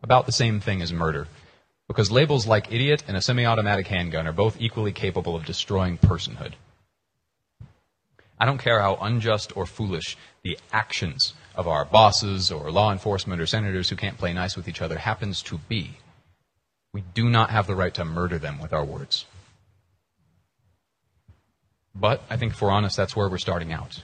about 0.03 0.25
the 0.25 0.31
same 0.31 0.59
thing 0.59 0.81
as 0.81 0.91
murder, 0.91 1.27
because 1.87 2.11
labels 2.11 2.47
like 2.47 2.71
idiot 2.71 3.03
and 3.07 3.17
a 3.17 3.21
semi 3.21 3.45
automatic 3.45 3.87
handgun 3.87 4.27
are 4.27 4.33
both 4.33 4.59
equally 4.59 4.91
capable 4.91 5.35
of 5.35 5.45
destroying 5.45 5.97
personhood. 5.97 6.53
I 8.41 8.45
don't 8.45 8.57
care 8.57 8.81
how 8.81 8.97
unjust 8.99 9.55
or 9.55 9.67
foolish 9.67 10.17
the 10.41 10.57
actions 10.73 11.35
of 11.53 11.67
our 11.67 11.85
bosses 11.85 12.51
or 12.51 12.71
law 12.71 12.91
enforcement 12.91 13.39
or 13.39 13.45
senators 13.45 13.87
who 13.87 13.95
can't 13.95 14.17
play 14.17 14.33
nice 14.33 14.57
with 14.57 14.67
each 14.67 14.81
other 14.81 14.97
happens 14.97 15.43
to 15.43 15.59
be. 15.69 15.91
We 16.91 17.03
do 17.13 17.29
not 17.29 17.51
have 17.51 17.67
the 17.67 17.75
right 17.75 17.93
to 17.93 18.03
murder 18.03 18.39
them 18.39 18.57
with 18.59 18.73
our 18.73 18.83
words. 18.83 19.27
But 21.93 22.23
I 22.31 22.37
think 22.37 22.53
if 22.53 22.61
we're 22.63 22.71
honest, 22.71 22.97
that's 22.97 23.15
where 23.15 23.29
we're 23.29 23.37
starting 23.37 23.71
out. 23.71 24.01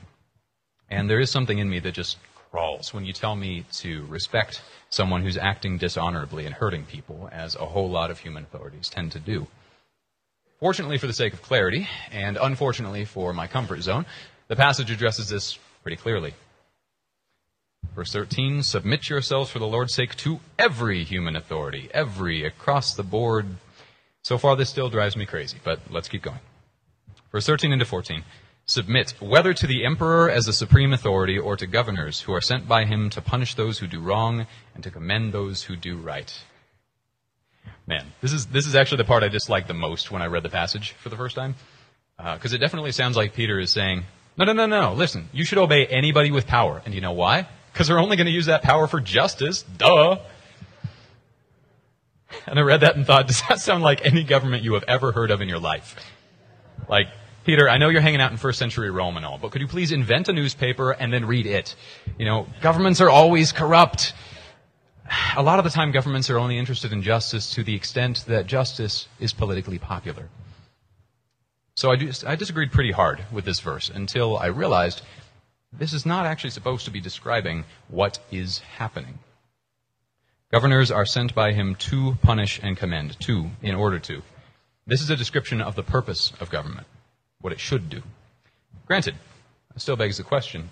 And 0.88 1.10
there 1.10 1.20
is 1.20 1.32
something 1.32 1.58
in 1.58 1.68
me 1.68 1.80
that 1.80 1.96
just 1.96 2.18
crawls 2.52 2.94
when 2.94 3.06
you 3.06 3.14
tell 3.14 3.36
me 3.36 3.66
to 3.78 4.06
respect 4.06 4.62
someone 4.92 5.24
who's 5.24 5.38
acting 5.38 5.80
dishonorably 5.80 6.46
and 6.46 6.54
hurting 6.54 6.86
people, 6.86 7.28
as 7.32 7.56
a 7.56 7.66
whole 7.66 7.90
lot 7.90 8.12
of 8.12 8.20
human 8.20 8.44
authorities 8.44 8.88
tend 8.88 9.14
to 9.14 9.20
do. 9.20 9.48
Fortunately, 10.60 10.98
for 10.98 11.06
the 11.06 11.14
sake 11.14 11.34
of 11.34 11.42
clarity, 11.44 11.88
and 12.12 12.36
unfortunately 12.42 13.06
for 13.06 13.32
my 13.32 13.46
comfort 13.46 13.82
zone, 13.82 14.08
the 14.48 14.56
passage 14.56 14.90
addresses 14.90 15.30
this 15.30 15.60
pretty 15.84 15.98
clearly. 15.98 16.34
Verse 17.96 18.12
13, 18.12 18.64
submit 18.64 19.10
yourselves 19.10 19.52
for 19.52 19.60
the 19.60 19.68
Lord's 19.68 19.94
sake 19.94 20.16
to 20.16 20.40
every 20.58 21.04
human 21.04 21.36
authority, 21.36 21.90
every, 21.94 22.44
across 22.44 22.96
the 22.96 23.04
board. 23.04 23.46
So 24.24 24.38
far, 24.38 24.56
this 24.56 24.70
still 24.70 24.90
drives 24.90 25.16
me 25.16 25.26
crazy, 25.26 25.58
but 25.64 25.80
let's 25.92 26.10
keep 26.10 26.24
going. 26.24 26.40
Verse 27.32 27.46
13 27.46 27.72
into 27.72 27.86
14. 27.86 28.24
Submit, 28.66 29.14
whether 29.20 29.54
to 29.54 29.68
the 29.68 29.86
emperor 29.86 30.30
as 30.30 30.46
the 30.46 30.54
supreme 30.54 30.92
authority 30.92 31.38
or 31.38 31.56
to 31.56 31.68
governors 31.68 32.22
who 32.22 32.34
are 32.34 32.42
sent 32.42 32.68
by 32.68 32.86
him 32.86 33.10
to 33.12 33.22
punish 33.22 33.54
those 33.54 33.80
who 33.80 33.88
do 33.88 34.00
wrong 34.00 34.48
and 34.74 34.84
to 34.84 34.92
commend 34.92 35.34
those 35.34 35.64
who 35.64 35.76
do 35.76 35.98
right. 35.98 36.42
Man, 37.88 38.06
this 38.20 38.34
is, 38.34 38.48
this 38.48 38.68
is 38.68 38.76
actually 38.76 38.98
the 38.98 39.06
part 39.06 39.24
I 39.24 39.30
disliked 39.30 39.70
the 39.70 39.74
most 39.74 40.12
when 40.12 40.22
I 40.22 40.26
read 40.26 40.44
the 40.44 40.50
passage 40.50 40.92
for 40.92 41.08
the 41.08 41.16
first 41.16 41.36
time. 41.36 41.56
Because 42.18 42.54
uh, 42.54 42.58
it 42.58 42.60
definitely 42.60 42.92
sounds 42.92 43.16
like 43.16 43.34
Peter 43.34 43.60
is 43.60 43.72
saying, 43.72 44.04
no, 44.38 44.44
no, 44.44 44.54
no, 44.54 44.66
no, 44.66 44.94
listen, 44.94 45.30
you 45.32 45.46
should 45.46 45.58
obey 45.58 45.88
anybody 45.88 46.32
with 46.32 46.48
power. 46.48 46.82
And 46.86 46.94
you 46.94 47.00
know 47.00 47.14
why? 47.14 47.48
Because 47.72 47.88
they're 47.88 48.00
only 48.00 48.18
going 48.18 48.26
to 48.26 48.32
use 48.32 48.48
that 48.48 48.62
power 48.62 48.88
for 48.88 49.00
justice. 49.00 49.64
Duh. 49.64 50.18
And 52.46 52.60
I 52.60 52.62
read 52.62 52.82
that 52.82 52.98
and 52.98 53.06
thought, 53.06 53.28
does 53.28 53.42
that 53.48 53.60
sound 53.60 53.84
like 53.84 54.06
any 54.06 54.24
government 54.24 54.64
you 54.64 54.74
have 54.74 54.84
ever 54.88 55.14
heard 55.14 55.32
of 55.32 55.42
in 55.42 55.48
your 55.48 55.60
life? 55.60 55.96
Like, 56.90 57.08
Peter, 57.46 57.70
I 57.70 57.78
know 57.78 57.88
you're 57.88 58.02
hanging 58.02 58.20
out 58.20 58.32
in 58.32 58.38
first 58.38 58.60
century 58.60 58.92
Rome 58.92 59.16
and 59.16 59.26
all, 59.26 59.38
but 59.38 59.52
could 59.52 59.62
you 59.62 59.68
please 59.68 59.94
invent 59.94 60.28
a 60.28 60.34
newspaper 60.34 60.92
and 60.92 61.14
then 61.14 61.24
read 61.26 61.46
it? 61.46 61.76
You 62.18 62.26
know, 62.26 62.48
governments 62.62 63.00
are 63.00 63.10
always 63.10 63.54
corrupt. 63.54 64.14
A 65.38 65.44
lot 65.44 65.60
of 65.60 65.66
the 65.66 65.72
time, 65.72 65.92
governments 65.92 66.30
are 66.30 66.40
only 66.40 66.58
interested 66.58 66.92
in 66.92 67.02
justice 67.02 67.52
to 67.54 67.64
the 67.64 67.76
extent 67.76 68.26
that 68.28 68.48
justice 68.48 69.08
is 69.20 69.34
politically 69.34 69.80
popular. 69.80 70.30
So 71.76 71.92
I, 71.92 72.12
I 72.26 72.36
disagreed 72.36 72.72
pretty 72.72 72.92
hard 72.92 73.24
with 73.32 73.46
this 73.46 73.60
verse 73.60 73.90
until 73.90 74.38
I 74.38 74.48
realized 74.48 75.02
this 75.72 75.94
is 75.94 76.06
not 76.06 76.26
actually 76.26 76.50
supposed 76.50 76.86
to 76.86 76.92
be 76.92 77.00
describing 77.00 77.66
what 77.88 78.20
is 78.32 78.60
happening. 78.60 79.20
Governors 80.52 80.92
are 80.92 81.06
sent 81.06 81.36
by 81.36 81.52
him 81.52 81.76
to 81.76 82.18
punish 82.22 82.60
and 82.64 82.78
commend, 82.78 83.20
to, 83.22 83.52
in 83.62 83.76
order 83.76 84.00
to. 84.00 84.24
This 84.88 85.02
is 85.02 85.10
a 85.10 85.16
description 85.18 85.62
of 85.62 85.76
the 85.76 85.84
purpose 85.84 86.32
of 86.40 86.50
government 86.50 86.88
what 87.42 87.54
it 87.54 87.60
should 87.60 87.90
do. 87.90 88.02
Granted, 88.86 89.16
it 89.76 89.82
still 89.82 89.96
begs 89.96 90.18
the 90.18 90.24
question 90.24 90.70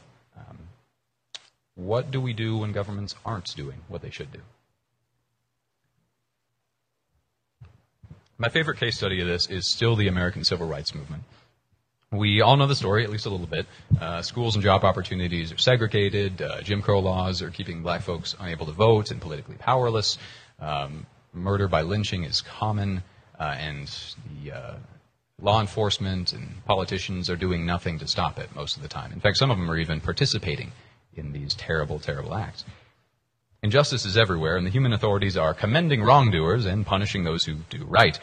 what 1.76 2.10
do 2.10 2.20
we 2.20 2.34
do 2.34 2.58
when 2.58 2.72
governments 2.72 3.16
aren't 3.26 3.54
doing 3.56 3.82
what 3.88 4.02
they 4.02 4.10
should 4.10 4.32
do? 4.32 4.40
My 8.38 8.50
favorite 8.50 8.80
case 8.80 8.98
study 8.98 9.22
of 9.22 9.28
this 9.28 9.48
is 9.48 9.70
still 9.70 9.96
the 9.96 10.08
American 10.08 10.44
Civil 10.44 10.68
Rights 10.68 10.94
Movement. 10.94 11.24
We 12.12 12.42
all 12.42 12.56
know 12.58 12.68
the 12.68 12.76
story, 12.76 13.04
at 13.04 13.10
least 13.10 13.26
a 13.26 13.30
little 13.30 13.48
bit. 13.48 13.66
Uh, 14.00 14.22
schools 14.22 14.56
and 14.56 14.64
job 14.64 14.84
opportunities 14.84 15.52
are 15.52 15.58
segregated. 15.58 16.42
Uh, 16.42 16.62
Jim 16.62 16.82
Crow 16.82 17.00
laws 17.00 17.42
are 17.42 17.50
keeping 17.50 17.82
black 17.82 18.02
folks 18.02 18.36
unable 18.40 18.66
to 18.68 18.72
vote 18.72 19.12
and 19.12 19.22
politically 19.22 19.56
powerless. 19.56 20.18
Um, 20.60 21.06
murder 21.34 21.68
by 21.68 21.82
lynching 21.82 22.24
is 22.24 22.42
common, 22.42 23.04
uh, 23.40 23.56
and 23.58 23.88
the 24.44 24.52
uh, 24.52 24.74
law 25.42 25.60
enforcement 25.60 26.32
and 26.32 26.64
politicians 26.66 27.30
are 27.30 27.36
doing 27.36 27.66
nothing 27.66 28.00
to 28.00 28.08
stop 28.08 28.40
it 28.40 28.54
most 28.56 28.78
of 28.78 28.82
the 28.82 28.90
time. 28.90 29.12
In 29.12 29.20
fact, 29.20 29.38
some 29.38 29.52
of 29.52 29.58
them 29.58 29.70
are 29.70 29.78
even 29.78 30.00
participating 30.00 30.72
in 31.16 31.32
these 31.32 31.54
terrible, 31.54 32.00
terrible 32.00 32.34
acts. 32.34 32.64
Injustice 33.64 34.06
is 34.06 34.18
everywhere, 34.18 34.58
and 34.58 34.66
the 34.66 34.72
human 34.72 34.94
authorities 34.94 35.38
are 35.38 35.54
commending 35.54 36.04
wrongdoers 36.04 36.66
and 36.66 36.86
punishing 36.86 37.24
those 37.24 37.46
who 37.46 37.56
do 37.70 37.84
right. 37.86 38.20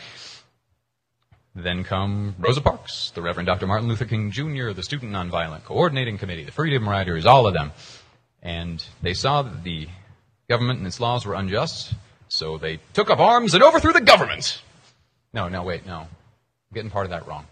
Then 1.54 1.84
come 1.84 2.36
Rosa 2.38 2.60
Parks, 2.60 3.10
the 3.14 3.22
Reverend 3.22 3.46
Dr. 3.46 3.66
Martin 3.66 3.88
Luther 3.88 4.04
King 4.04 4.30
Jr., 4.30 4.70
the 4.70 4.82
Student 4.82 5.12
Nonviolent 5.12 5.64
Coordinating 5.64 6.16
Committee, 6.16 6.44
the 6.44 6.52
Freedom 6.52 6.88
Riders, 6.88 7.26
all 7.26 7.46
of 7.46 7.54
them. 7.54 7.72
And 8.42 8.84
they 9.02 9.14
saw 9.14 9.42
that 9.42 9.62
the 9.64 9.88
government 10.48 10.78
and 10.78 10.86
its 10.86 11.00
laws 11.00 11.26
were 11.26 11.34
unjust, 11.34 11.94
so 12.28 12.56
they 12.56 12.78
took 12.92 13.10
up 13.10 13.18
arms 13.18 13.54
and 13.54 13.62
overthrew 13.62 13.92
the 13.92 14.00
government. 14.00 14.62
No, 15.34 15.48
no, 15.48 15.62
wait, 15.62 15.86
no. 15.86 15.98
I'm 15.98 16.08
getting 16.72 16.90
part 16.90 17.06
of 17.06 17.10
that 17.10 17.26
wrong. 17.26 17.46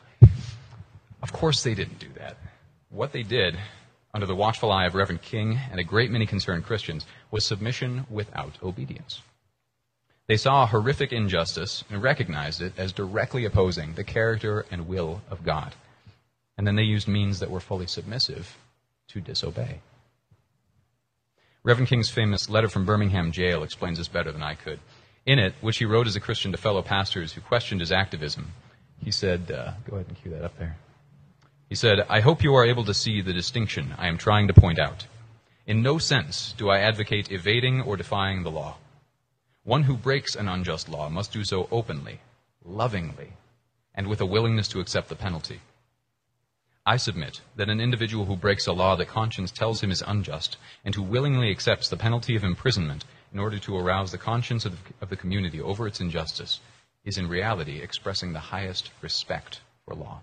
Of 1.22 1.32
course 1.32 1.62
they 1.62 1.74
didn't 1.74 1.98
do 1.98 2.08
that. 2.16 2.36
What 2.88 3.12
they 3.12 3.22
did, 3.22 3.58
under 4.12 4.26
the 4.26 4.34
watchful 4.34 4.72
eye 4.72 4.86
of 4.86 4.94
Reverend 4.94 5.22
King 5.22 5.58
and 5.70 5.78
a 5.78 5.84
great 5.84 6.10
many 6.10 6.26
concerned 6.26 6.64
Christians, 6.64 7.06
was 7.30 7.44
submission 7.44 8.06
without 8.10 8.58
obedience. 8.62 9.22
They 10.26 10.36
saw 10.36 10.62
a 10.62 10.66
horrific 10.66 11.12
injustice 11.12 11.82
and 11.90 12.02
recognized 12.02 12.62
it 12.62 12.72
as 12.76 12.92
directly 12.92 13.44
opposing 13.44 13.94
the 13.94 14.04
character 14.04 14.64
and 14.70 14.86
will 14.86 15.22
of 15.30 15.44
God. 15.44 15.74
And 16.56 16.66
then 16.66 16.76
they 16.76 16.82
used 16.82 17.08
means 17.08 17.40
that 17.40 17.50
were 17.50 17.60
fully 17.60 17.86
submissive 17.86 18.56
to 19.08 19.20
disobey. 19.20 19.80
Reverend 21.62 21.88
King's 21.88 22.10
famous 22.10 22.48
letter 22.48 22.68
from 22.68 22.86
Birmingham 22.86 23.32
jail 23.32 23.62
explains 23.62 23.98
this 23.98 24.08
better 24.08 24.32
than 24.32 24.42
I 24.42 24.54
could. 24.54 24.80
In 25.26 25.38
it, 25.38 25.54
which 25.60 25.78
he 25.78 25.84
wrote 25.84 26.06
as 26.06 26.16
a 26.16 26.20
Christian 26.20 26.52
to 26.52 26.58
fellow 26.58 26.82
pastors 26.82 27.32
who 27.32 27.40
questioned 27.40 27.80
his 27.80 27.92
activism, 27.92 28.52
he 29.02 29.10
said, 29.10 29.50
uh, 29.50 29.72
go 29.88 29.96
ahead 29.96 30.08
and 30.08 30.16
cue 30.16 30.30
that 30.30 30.44
up 30.44 30.58
there. 30.58 30.76
He 31.70 31.76
said, 31.76 32.04
I 32.08 32.18
hope 32.18 32.42
you 32.42 32.52
are 32.56 32.66
able 32.66 32.84
to 32.86 32.92
see 32.92 33.20
the 33.20 33.32
distinction 33.32 33.94
I 33.96 34.08
am 34.08 34.18
trying 34.18 34.48
to 34.48 34.52
point 34.52 34.80
out. 34.80 35.06
In 35.68 35.82
no 35.82 35.98
sense 35.98 36.52
do 36.58 36.68
I 36.68 36.80
advocate 36.80 37.30
evading 37.30 37.80
or 37.82 37.96
defying 37.96 38.42
the 38.42 38.50
law. 38.50 38.78
One 39.62 39.84
who 39.84 39.96
breaks 39.96 40.34
an 40.34 40.48
unjust 40.48 40.88
law 40.88 41.08
must 41.08 41.32
do 41.32 41.44
so 41.44 41.68
openly, 41.70 42.22
lovingly, 42.64 43.34
and 43.94 44.08
with 44.08 44.20
a 44.20 44.26
willingness 44.26 44.66
to 44.68 44.80
accept 44.80 45.08
the 45.08 45.14
penalty. 45.14 45.60
I 46.84 46.96
submit 46.96 47.40
that 47.54 47.68
an 47.70 47.80
individual 47.80 48.24
who 48.24 48.34
breaks 48.34 48.66
a 48.66 48.72
law 48.72 48.96
that 48.96 49.06
conscience 49.06 49.52
tells 49.52 49.80
him 49.80 49.92
is 49.92 50.02
unjust 50.04 50.56
and 50.84 50.92
who 50.96 51.04
willingly 51.04 51.52
accepts 51.52 51.88
the 51.88 51.96
penalty 51.96 52.34
of 52.34 52.42
imprisonment 52.42 53.04
in 53.32 53.38
order 53.38 53.60
to 53.60 53.78
arouse 53.78 54.10
the 54.10 54.18
conscience 54.18 54.64
of 54.64 54.76
the 55.08 55.16
community 55.16 55.60
over 55.60 55.86
its 55.86 56.00
injustice 56.00 56.58
is 57.04 57.16
in 57.16 57.28
reality 57.28 57.80
expressing 57.80 58.32
the 58.32 58.40
highest 58.40 58.90
respect 59.02 59.60
for 59.84 59.94
law. 59.94 60.20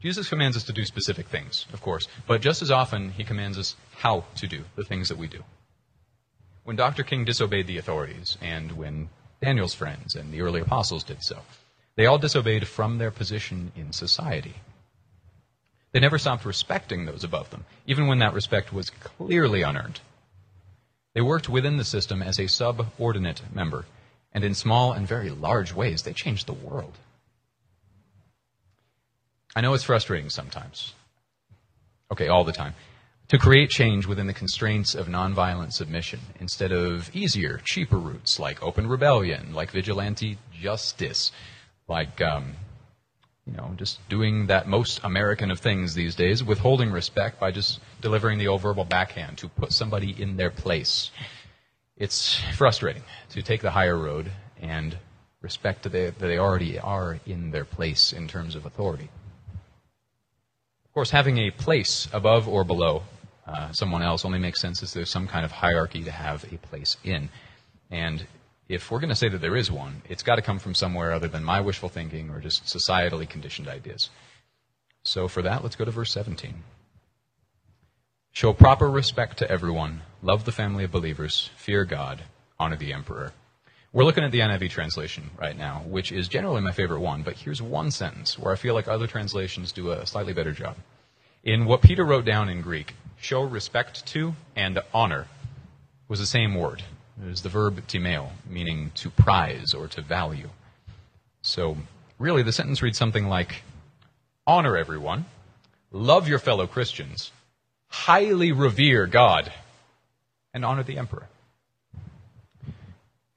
Jesus 0.00 0.28
commands 0.28 0.56
us 0.56 0.64
to 0.64 0.72
do 0.72 0.84
specific 0.84 1.28
things, 1.28 1.66
of 1.72 1.82
course, 1.82 2.08
but 2.26 2.40
just 2.40 2.62
as 2.62 2.70
often 2.70 3.10
he 3.10 3.24
commands 3.24 3.58
us 3.58 3.76
how 3.98 4.24
to 4.36 4.46
do 4.46 4.64
the 4.74 4.84
things 4.84 5.08
that 5.08 5.18
we 5.18 5.28
do. 5.28 5.44
When 6.64 6.76
Dr. 6.76 7.02
King 7.02 7.24
disobeyed 7.24 7.66
the 7.66 7.78
authorities, 7.78 8.38
and 8.40 8.72
when 8.72 9.10
Daniel's 9.42 9.74
friends 9.74 10.14
and 10.14 10.32
the 10.32 10.40
early 10.40 10.60
apostles 10.60 11.04
did 11.04 11.22
so, 11.22 11.40
they 11.96 12.06
all 12.06 12.18
disobeyed 12.18 12.66
from 12.66 12.96
their 12.96 13.10
position 13.10 13.72
in 13.76 13.92
society. 13.92 14.54
They 15.92 16.00
never 16.00 16.18
stopped 16.18 16.44
respecting 16.44 17.04
those 17.04 17.24
above 17.24 17.50
them, 17.50 17.66
even 17.86 18.06
when 18.06 18.20
that 18.20 18.32
respect 18.32 18.72
was 18.72 18.90
clearly 18.90 19.62
unearned. 19.62 20.00
They 21.14 21.20
worked 21.20 21.48
within 21.48 21.76
the 21.76 21.84
system 21.84 22.22
as 22.22 22.38
a 22.38 22.46
subordinate 22.46 23.42
member, 23.52 23.84
and 24.32 24.44
in 24.44 24.54
small 24.54 24.92
and 24.92 25.06
very 25.06 25.28
large 25.28 25.74
ways, 25.74 26.02
they 26.02 26.12
changed 26.12 26.46
the 26.46 26.52
world. 26.52 26.96
I 29.54 29.60
know 29.60 29.74
it's 29.74 29.84
frustrating 29.84 30.30
sometimes. 30.30 30.94
Okay, 32.12 32.28
all 32.28 32.44
the 32.44 32.52
time. 32.52 32.74
To 33.28 33.38
create 33.38 33.70
change 33.70 34.06
within 34.06 34.26
the 34.26 34.32
constraints 34.32 34.94
of 34.94 35.06
nonviolent 35.06 35.72
submission 35.72 36.20
instead 36.40 36.72
of 36.72 37.14
easier, 37.14 37.60
cheaper 37.64 37.96
routes 37.96 38.40
like 38.40 38.62
open 38.62 38.88
rebellion, 38.88 39.54
like 39.54 39.70
vigilante 39.70 40.38
justice, 40.52 41.30
like 41.86 42.20
um, 42.20 42.54
you 43.46 43.56
know, 43.56 43.72
just 43.76 44.06
doing 44.08 44.46
that 44.46 44.68
most 44.68 45.00
American 45.02 45.50
of 45.50 45.60
things 45.60 45.94
these 45.94 46.14
days, 46.14 46.42
withholding 46.42 46.90
respect 46.90 47.40
by 47.40 47.50
just 47.50 47.80
delivering 48.00 48.38
the 48.38 48.48
old 48.48 48.62
verbal 48.62 48.84
backhand 48.84 49.38
to 49.38 49.48
put 49.48 49.72
somebody 49.72 50.14
in 50.20 50.36
their 50.36 50.50
place. 50.50 51.10
It's 51.96 52.40
frustrating 52.56 53.02
to 53.30 53.42
take 53.42 53.62
the 53.62 53.70
higher 53.70 53.96
road 53.96 54.30
and 54.60 54.96
respect 55.40 55.84
that 55.84 55.90
they, 55.90 56.06
that 56.06 56.18
they 56.18 56.38
already 56.38 56.78
are 56.78 57.18
in 57.26 57.50
their 57.50 57.64
place 57.64 58.12
in 58.12 58.28
terms 58.28 58.54
of 58.54 58.66
authority. 58.66 59.08
Of 60.90 60.94
course, 60.94 61.10
having 61.10 61.38
a 61.38 61.52
place 61.52 62.08
above 62.12 62.48
or 62.48 62.64
below 62.64 63.04
uh, 63.46 63.70
someone 63.70 64.02
else 64.02 64.24
only 64.24 64.40
makes 64.40 64.60
sense 64.60 64.82
if 64.82 64.92
there's 64.92 65.08
some 65.08 65.28
kind 65.28 65.44
of 65.44 65.52
hierarchy 65.52 66.02
to 66.02 66.10
have 66.10 66.44
a 66.52 66.56
place 66.56 66.96
in. 67.04 67.28
And 67.92 68.26
if 68.68 68.90
we're 68.90 68.98
going 68.98 69.10
to 69.10 69.14
say 69.14 69.28
that 69.28 69.40
there 69.40 69.54
is 69.54 69.70
one, 69.70 70.02
it's 70.08 70.24
got 70.24 70.34
to 70.34 70.42
come 70.42 70.58
from 70.58 70.74
somewhere 70.74 71.12
other 71.12 71.28
than 71.28 71.44
my 71.44 71.60
wishful 71.60 71.88
thinking 71.88 72.28
or 72.30 72.40
just 72.40 72.64
societally 72.64 73.28
conditioned 73.28 73.68
ideas. 73.68 74.10
So 75.04 75.28
for 75.28 75.42
that, 75.42 75.62
let's 75.62 75.76
go 75.76 75.84
to 75.84 75.92
verse 75.92 76.10
17. 76.10 76.54
Show 78.32 78.52
proper 78.52 78.90
respect 78.90 79.38
to 79.38 79.48
everyone, 79.48 80.02
love 80.22 80.44
the 80.44 80.50
family 80.50 80.82
of 80.82 80.90
believers, 80.90 81.50
fear 81.56 81.84
God, 81.84 82.22
honor 82.58 82.76
the 82.76 82.92
emperor. 82.92 83.32
We're 83.92 84.04
looking 84.04 84.22
at 84.22 84.30
the 84.30 84.38
NIV 84.38 84.70
translation 84.70 85.30
right 85.36 85.58
now, 85.58 85.82
which 85.84 86.12
is 86.12 86.28
generally 86.28 86.60
my 86.60 86.70
favorite 86.70 87.00
one, 87.00 87.22
but 87.22 87.34
here's 87.34 87.60
one 87.60 87.90
sentence 87.90 88.38
where 88.38 88.52
I 88.52 88.56
feel 88.56 88.72
like 88.72 88.86
other 88.86 89.08
translations 89.08 89.72
do 89.72 89.90
a 89.90 90.06
slightly 90.06 90.32
better 90.32 90.52
job. 90.52 90.76
In 91.42 91.64
what 91.64 91.82
Peter 91.82 92.04
wrote 92.04 92.24
down 92.24 92.48
in 92.48 92.62
Greek, 92.62 92.94
show 93.20 93.42
respect 93.42 94.06
to 94.06 94.34
and 94.54 94.78
honor 94.94 95.26
was 96.06 96.20
the 96.20 96.26
same 96.26 96.54
word. 96.54 96.84
There's 97.16 97.42
the 97.42 97.48
verb 97.48 97.84
timeo, 97.88 98.30
meaning 98.48 98.92
to 98.94 99.10
prize 99.10 99.74
or 99.74 99.88
to 99.88 100.02
value. 100.02 100.50
So, 101.42 101.76
really, 102.20 102.44
the 102.44 102.52
sentence 102.52 102.82
reads 102.82 102.96
something 102.96 103.26
like 103.26 103.64
Honor 104.46 104.76
everyone, 104.76 105.24
love 105.90 106.28
your 106.28 106.38
fellow 106.38 106.68
Christians, 106.68 107.32
highly 107.88 108.52
revere 108.52 109.08
God, 109.08 109.52
and 110.54 110.64
honor 110.64 110.84
the 110.84 110.96
emperor. 110.96 111.26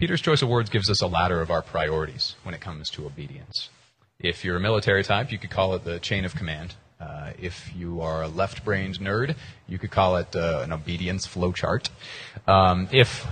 Peter's 0.03 0.19
choice 0.19 0.41
of 0.41 0.49
words 0.49 0.69
gives 0.69 0.89
us 0.89 1.01
a 1.01 1.07
ladder 1.07 1.39
of 1.39 1.49
our 1.49 1.61
priorities 1.61 2.35
when 2.43 2.53
it 2.53 2.59
comes 2.59 2.89
to 2.89 3.05
obedience. 3.05 3.69
If 4.19 4.43
you're 4.43 4.57
a 4.57 4.59
military 4.59 5.01
type, 5.01 5.31
you 5.31 5.37
could 5.37 5.49
call 5.49 5.75
it 5.75 5.85
the 5.85 5.97
chain 5.99 6.25
of 6.25 6.35
command. 6.35 6.75
Uh, 6.99 7.31
if 7.39 7.73
you 7.73 8.01
are 8.01 8.23
a 8.23 8.27
left-brained 8.27 8.99
nerd, 8.99 9.33
you 9.65 9.79
could 9.79 9.91
call 9.91 10.17
it 10.17 10.35
uh, 10.35 10.59
an 10.61 10.73
obedience 10.73 11.25
flowchart. 11.25 11.87
Um, 12.45 12.89
if 12.91 13.25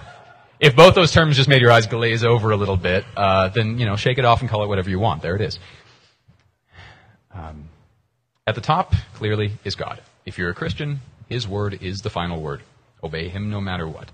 if 0.62 0.74
both 0.74 0.96
those 0.96 1.12
terms 1.12 1.36
just 1.36 1.50
made 1.50 1.62
your 1.62 1.74
eyes 1.74 1.88
glaze 1.88 2.24
over 2.24 2.51
a 2.51 2.56
little 2.56 2.78
bit, 2.78 3.04
uh, 3.18 3.50
then 3.50 3.78
you 3.78 3.86
know, 3.86 3.98
shake 3.98 4.18
it 4.18 4.24
off 4.24 4.40
and 4.40 4.50
call 4.50 4.63
it 4.63 4.68
whatever 4.68 4.90
you 4.90 4.98
want. 4.98 5.22
There 5.22 5.36
it 5.36 5.42
is. 5.42 5.60
Um, 7.34 7.68
at 8.48 8.56
the 8.56 8.62
top, 8.62 8.96
clearly, 9.16 9.51
is 9.66 9.75
God. 9.75 10.00
If 10.25 10.38
you're 10.38 10.51
a 10.51 10.56
Christian, 10.56 11.01
His 11.28 11.46
word 11.46 11.84
is 11.84 12.00
the 12.00 12.10
final 12.10 12.42
word. 12.42 12.62
Obey 13.04 13.28
Him 13.28 13.50
no 13.50 13.60
matter 13.60 13.86
what. 13.86 14.10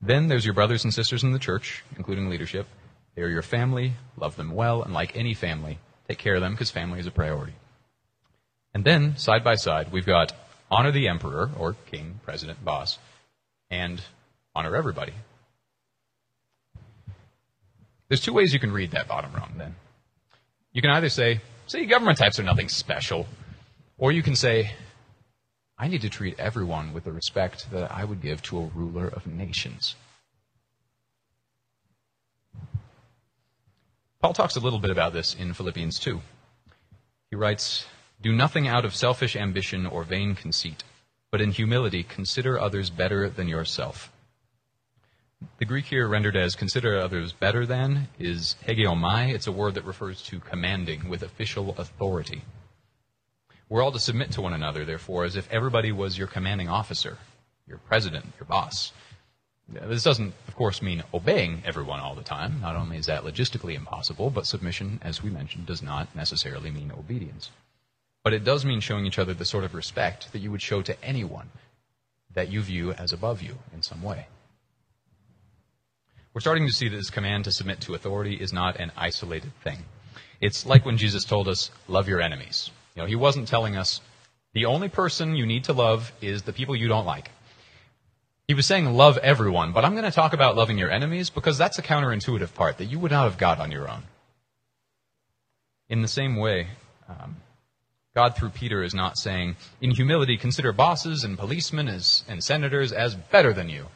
Then 0.00 0.28
there's 0.28 0.44
your 0.44 0.54
brothers 0.54 0.84
and 0.84 0.94
sisters 0.94 1.22
in 1.22 1.32
the 1.32 1.38
church, 1.38 1.84
including 1.96 2.28
leadership. 2.28 2.66
They 3.14 3.22
are 3.22 3.28
your 3.28 3.42
family. 3.42 3.94
Love 4.16 4.36
them 4.36 4.52
well, 4.52 4.82
and 4.82 4.94
like 4.94 5.16
any 5.16 5.34
family, 5.34 5.78
take 6.08 6.18
care 6.18 6.36
of 6.36 6.40
them 6.40 6.52
because 6.52 6.70
family 6.70 7.00
is 7.00 7.06
a 7.06 7.10
priority. 7.10 7.54
And 8.72 8.84
then, 8.84 9.16
side 9.16 9.44
by 9.44 9.56
side, 9.56 9.92
we've 9.92 10.06
got 10.06 10.32
honor 10.70 10.92
the 10.92 11.08
emperor, 11.08 11.50
or 11.58 11.76
king, 11.90 12.20
president, 12.24 12.64
boss, 12.64 12.98
and 13.70 14.00
honor 14.54 14.76
everybody, 14.76 15.12
there's 18.10 18.20
two 18.20 18.32
ways 18.32 18.52
you 18.52 18.58
can 18.58 18.72
read 18.72 18.90
that 18.90 19.06
bottom 19.06 19.32
rung 19.32 19.52
then. 19.56 19.76
You 20.72 20.82
can 20.82 20.90
either 20.90 21.08
say, 21.08 21.40
see, 21.68 21.86
government 21.86 22.18
types 22.18 22.40
are 22.40 22.42
nothing 22.42 22.68
special, 22.68 23.26
or 23.98 24.10
you 24.10 24.22
can 24.22 24.34
say, 24.34 24.72
I 25.80 25.88
need 25.88 26.02
to 26.02 26.10
treat 26.10 26.38
everyone 26.38 26.92
with 26.92 27.04
the 27.04 27.12
respect 27.12 27.70
that 27.70 27.90
I 27.90 28.04
would 28.04 28.20
give 28.20 28.42
to 28.42 28.58
a 28.58 28.66
ruler 28.74 29.08
of 29.08 29.26
nations. 29.26 29.96
Paul 34.20 34.34
talks 34.34 34.56
a 34.56 34.60
little 34.60 34.78
bit 34.78 34.90
about 34.90 35.14
this 35.14 35.32
in 35.32 35.54
Philippians 35.54 35.98
2. 35.98 36.20
He 37.30 37.36
writes, 37.36 37.86
Do 38.20 38.30
nothing 38.30 38.68
out 38.68 38.84
of 38.84 38.94
selfish 38.94 39.34
ambition 39.34 39.86
or 39.86 40.04
vain 40.04 40.34
conceit, 40.34 40.84
but 41.30 41.40
in 41.40 41.52
humility 41.52 42.02
consider 42.02 42.60
others 42.60 42.90
better 42.90 43.30
than 43.30 43.48
yourself. 43.48 44.12
The 45.56 45.64
Greek 45.64 45.86
here 45.86 46.06
rendered 46.06 46.36
as 46.36 46.54
consider 46.56 46.98
others 46.98 47.32
better 47.32 47.64
than 47.64 48.08
is 48.18 48.56
hegeomai. 48.66 49.32
It's 49.32 49.46
a 49.46 49.52
word 49.52 49.76
that 49.76 49.86
refers 49.86 50.20
to 50.24 50.40
commanding 50.40 51.08
with 51.08 51.22
official 51.22 51.74
authority. 51.78 52.42
We're 53.70 53.82
all 53.82 53.92
to 53.92 54.00
submit 54.00 54.32
to 54.32 54.42
one 54.42 54.52
another, 54.52 54.84
therefore, 54.84 55.24
as 55.24 55.36
if 55.36 55.50
everybody 55.50 55.92
was 55.92 56.18
your 56.18 56.26
commanding 56.26 56.68
officer, 56.68 57.18
your 57.68 57.78
president, 57.78 58.26
your 58.38 58.46
boss. 58.46 58.92
This 59.68 60.02
doesn't, 60.02 60.34
of 60.48 60.56
course, 60.56 60.82
mean 60.82 61.04
obeying 61.14 61.62
everyone 61.64 62.00
all 62.00 62.16
the 62.16 62.24
time. 62.24 62.60
Not 62.60 62.74
only 62.74 62.96
is 62.96 63.06
that 63.06 63.22
logistically 63.22 63.76
impossible, 63.76 64.28
but 64.28 64.44
submission, 64.44 64.98
as 65.02 65.22
we 65.22 65.30
mentioned, 65.30 65.66
does 65.66 65.82
not 65.82 66.14
necessarily 66.16 66.72
mean 66.72 66.90
obedience. 66.90 67.52
But 68.24 68.34
it 68.34 68.42
does 68.42 68.64
mean 68.64 68.80
showing 68.80 69.06
each 69.06 69.20
other 69.20 69.34
the 69.34 69.44
sort 69.44 69.62
of 69.62 69.72
respect 69.72 70.32
that 70.32 70.40
you 70.40 70.50
would 70.50 70.62
show 70.62 70.82
to 70.82 71.04
anyone 71.04 71.50
that 72.34 72.50
you 72.50 72.62
view 72.62 72.90
as 72.94 73.12
above 73.12 73.40
you 73.40 73.56
in 73.72 73.82
some 73.82 74.02
way. 74.02 74.26
We're 76.34 76.40
starting 76.40 76.66
to 76.66 76.72
see 76.72 76.88
that 76.88 76.96
this 76.96 77.08
command 77.08 77.44
to 77.44 77.52
submit 77.52 77.80
to 77.82 77.94
authority 77.94 78.34
is 78.34 78.52
not 78.52 78.80
an 78.80 78.90
isolated 78.96 79.52
thing. 79.62 79.84
It's 80.40 80.66
like 80.66 80.84
when 80.84 80.96
Jesus 80.96 81.24
told 81.24 81.46
us, 81.46 81.70
love 81.86 82.08
your 82.08 82.20
enemies. 82.20 82.72
Know, 83.00 83.06
he 83.06 83.16
wasn't 83.16 83.48
telling 83.48 83.76
us, 83.76 84.00
the 84.52 84.66
only 84.66 84.88
person 84.88 85.34
you 85.34 85.46
need 85.46 85.64
to 85.64 85.72
love 85.72 86.12
is 86.20 86.42
the 86.42 86.52
people 86.52 86.76
you 86.76 86.88
don't 86.88 87.06
like. 87.06 87.30
He 88.46 88.54
was 88.54 88.66
saying 88.66 88.84
love 88.86 89.16
everyone, 89.18 89.72
but 89.72 89.84
I'm 89.84 89.92
going 89.92 90.04
to 90.04 90.10
talk 90.10 90.32
about 90.32 90.56
loving 90.56 90.76
your 90.76 90.90
enemies 90.90 91.30
because 91.30 91.56
that's 91.56 91.78
a 91.78 91.82
counterintuitive 91.82 92.52
part 92.54 92.78
that 92.78 92.86
you 92.86 92.98
would 92.98 93.12
not 93.12 93.24
have 93.24 93.38
got 93.38 93.60
on 93.60 93.70
your 93.70 93.88
own. 93.88 94.02
In 95.88 96.02
the 96.02 96.08
same 96.08 96.36
way, 96.36 96.66
um, 97.08 97.36
God 98.14 98.36
through 98.36 98.50
Peter 98.50 98.82
is 98.82 98.92
not 98.92 99.16
saying, 99.16 99.56
in 99.80 99.92
humility, 99.92 100.36
consider 100.36 100.72
bosses 100.72 101.22
and 101.22 101.38
policemen 101.38 101.88
as, 101.88 102.24
and 102.28 102.42
senators 102.42 102.92
as 102.92 103.14
better 103.14 103.52
than 103.52 103.68
you. 103.68 103.86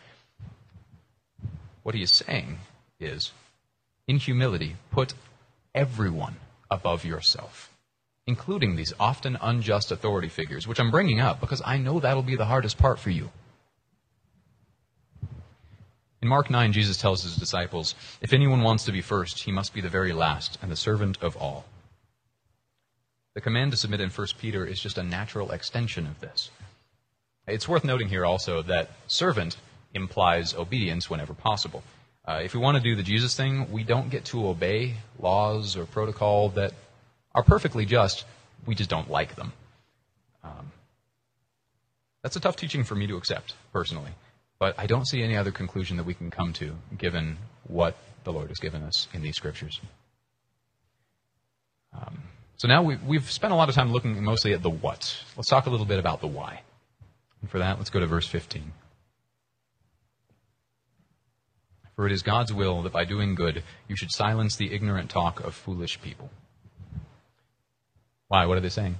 What 1.82 1.94
he 1.96 2.02
is 2.02 2.12
saying 2.12 2.58
is, 3.00 3.32
in 4.06 4.18
humility, 4.18 4.76
put 4.92 5.14
everyone 5.74 6.36
above 6.70 7.04
yourself, 7.04 7.73
including 8.26 8.76
these 8.76 8.92
often 8.98 9.36
unjust 9.40 9.92
authority 9.92 10.28
figures, 10.28 10.66
which 10.66 10.80
I'm 10.80 10.90
bringing 10.90 11.20
up 11.20 11.40
because 11.40 11.62
I 11.64 11.78
know 11.78 12.00
that'll 12.00 12.22
be 12.22 12.36
the 12.36 12.46
hardest 12.46 12.78
part 12.78 12.98
for 12.98 13.10
you. 13.10 13.30
In 16.22 16.28
Mark 16.28 16.48
9, 16.48 16.72
Jesus 16.72 16.96
tells 16.96 17.22
his 17.22 17.36
disciples, 17.36 17.94
If 18.22 18.32
anyone 18.32 18.62
wants 18.62 18.84
to 18.84 18.92
be 18.92 19.02
first, 19.02 19.42
he 19.42 19.52
must 19.52 19.74
be 19.74 19.82
the 19.82 19.90
very 19.90 20.14
last 20.14 20.58
and 20.62 20.72
the 20.72 20.76
servant 20.76 21.18
of 21.22 21.36
all. 21.36 21.66
The 23.34 23.42
command 23.42 23.72
to 23.72 23.76
submit 23.76 24.00
in 24.00 24.08
1 24.08 24.26
Peter 24.38 24.64
is 24.64 24.80
just 24.80 24.96
a 24.96 25.02
natural 25.02 25.50
extension 25.50 26.06
of 26.06 26.20
this. 26.20 26.50
It's 27.46 27.68
worth 27.68 27.84
noting 27.84 28.08
here 28.08 28.24
also 28.24 28.62
that 28.62 28.90
servant 29.06 29.58
implies 29.92 30.54
obedience 30.54 31.10
whenever 31.10 31.34
possible. 31.34 31.82
Uh, 32.26 32.40
if 32.42 32.54
we 32.54 32.60
want 32.60 32.78
to 32.78 32.82
do 32.82 32.96
the 32.96 33.02
Jesus 33.02 33.36
thing, 33.36 33.70
we 33.70 33.84
don't 33.84 34.08
get 34.08 34.24
to 34.26 34.48
obey 34.48 34.94
laws 35.18 35.76
or 35.76 35.84
protocol 35.84 36.48
that 36.50 36.72
are 37.34 37.42
perfectly 37.42 37.84
just. 37.84 38.24
We 38.66 38.74
just 38.74 38.90
don't 38.90 39.10
like 39.10 39.34
them. 39.36 39.52
Um, 40.42 40.72
that's 42.22 42.36
a 42.36 42.40
tough 42.40 42.56
teaching 42.56 42.84
for 42.84 42.94
me 42.94 43.06
to 43.06 43.16
accept, 43.16 43.54
personally. 43.72 44.12
But 44.58 44.74
I 44.78 44.86
don't 44.86 45.06
see 45.06 45.22
any 45.22 45.36
other 45.36 45.50
conclusion 45.50 45.96
that 45.96 46.04
we 46.04 46.14
can 46.14 46.30
come 46.30 46.52
to 46.54 46.74
given 46.96 47.36
what 47.66 47.96
the 48.24 48.32
Lord 48.32 48.48
has 48.48 48.58
given 48.58 48.82
us 48.82 49.08
in 49.12 49.22
these 49.22 49.36
scriptures. 49.36 49.80
Um, 51.92 52.22
so 52.56 52.68
now 52.68 52.82
we, 52.82 52.96
we've 52.96 53.30
spent 53.30 53.52
a 53.52 53.56
lot 53.56 53.68
of 53.68 53.74
time 53.74 53.92
looking 53.92 54.22
mostly 54.22 54.54
at 54.54 54.62
the 54.62 54.70
what. 54.70 55.16
Let's 55.36 55.48
talk 55.48 55.66
a 55.66 55.70
little 55.70 55.86
bit 55.86 55.98
about 55.98 56.20
the 56.20 56.26
why. 56.26 56.62
And 57.40 57.50
for 57.50 57.58
that, 57.58 57.78
let's 57.78 57.90
go 57.90 58.00
to 58.00 58.06
verse 58.06 58.26
15. 58.26 58.72
For 61.96 62.06
it 62.06 62.12
is 62.12 62.22
God's 62.22 62.52
will 62.52 62.82
that 62.82 62.92
by 62.92 63.04
doing 63.04 63.34
good 63.34 63.62
you 63.86 63.96
should 63.96 64.10
silence 64.10 64.56
the 64.56 64.72
ignorant 64.72 65.10
talk 65.10 65.40
of 65.40 65.54
foolish 65.54 66.00
people. 66.00 66.30
Why? 68.28 68.46
What 68.46 68.56
are 68.56 68.60
they 68.60 68.68
saying? 68.68 68.96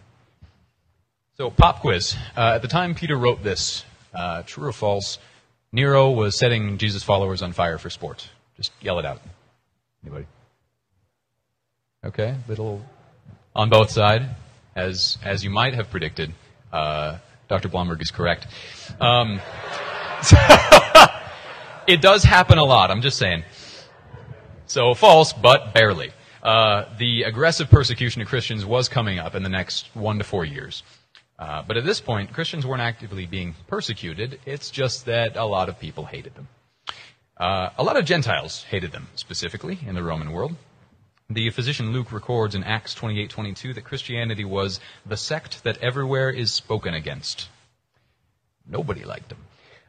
So, 1.37 1.51
pop 1.51 1.81
quiz. 1.81 2.17
Uh, 2.37 2.53
at 2.55 2.63
the 2.63 2.69
time 2.69 2.95
Peter 2.95 3.17
wrote 3.17 3.43
this, 3.43 3.85
uh, 4.15 4.43
true 4.47 4.69
or 4.69 4.73
false, 4.73 5.19
Nero 5.73 6.11
was 6.11 6.39
setting 6.39 6.79
Jesus' 6.79 7.03
followers 7.03 7.43
on 7.43 7.53
fire 7.53 7.79
for 7.79 7.91
sport. 7.91 8.29
Just 8.57 8.71
yell 8.81 8.99
it 9.01 9.05
out. 9.05 9.21
Anybody? 10.05 10.27
Okay, 12.05 12.37
little 12.47 12.85
on 13.57 13.71
both 13.71 13.91
sides, 13.91 14.27
as 14.77 15.19
as 15.25 15.43
you 15.43 15.51
might 15.51 15.75
have 15.75 15.91
predicted. 15.91 16.33
Uh, 16.73 17.19
Dr. 17.49 17.69
Blomberg 17.69 18.01
is 18.03 18.11
correct. 18.11 18.47
Um, 19.01 19.41
it 21.87 22.01
does 22.01 22.23
happen 22.23 22.59
a 22.59 22.65
lot. 22.65 22.91
I'm 22.91 23.03
just 23.03 23.19
saying. 23.19 23.45
So 24.67 24.95
false, 24.95 25.33
but 25.33 25.75
barely. 25.75 26.11
Uh, 26.45 26.85
the 26.99 27.23
aggressive 27.23 27.71
persecution 27.71 28.21
of 28.21 28.29
Christians 28.29 28.67
was 28.67 28.91
coming 28.91 29.19
up 29.19 29.35
in 29.35 29.43
the 29.43 29.49
next 29.49 29.89
one 29.95 30.19
to 30.19 30.25
four 30.25 30.45
years. 30.45 30.83
Uh, 31.39 31.63
but 31.67 31.79
at 31.79 31.85
this 31.85 32.01
point, 32.01 32.33
Christians 32.33 32.67
weren't 32.67 32.83
actively 32.83 33.25
being 33.25 33.55
persecuted. 33.67 34.39
It's 34.45 34.71
just 34.71 35.07
that 35.07 35.37
a 35.37 35.45
lot 35.45 35.71
of 35.71 35.81
people 35.81 36.05
hated 36.05 36.35
them. 36.35 36.49
Uh, 37.37 37.71
a 37.79 37.83
lot 37.83 37.97
of 37.97 38.05
Gentiles 38.05 38.63
hated 38.65 38.93
them, 38.93 39.09
specifically 39.17 39.79
in 39.87 39.95
the 39.95 40.03
Roman 40.03 40.33
world. 40.33 40.55
The 41.31 41.49
physician 41.51 41.93
Luke 41.93 42.13
records 42.13 42.55
in 42.55 42.63
Acts 42.63 42.95
28:22 42.95 43.75
that 43.75 43.85
Christianity 43.85 44.45
was 44.45 44.79
the 45.07 45.17
sect 45.17 45.65
that 45.65 45.79
everywhere 45.79 46.29
is 46.29 46.53
spoken 46.53 46.93
against. 46.93 47.49
Nobody 48.67 49.05
liked 49.05 49.31
them. 49.31 49.39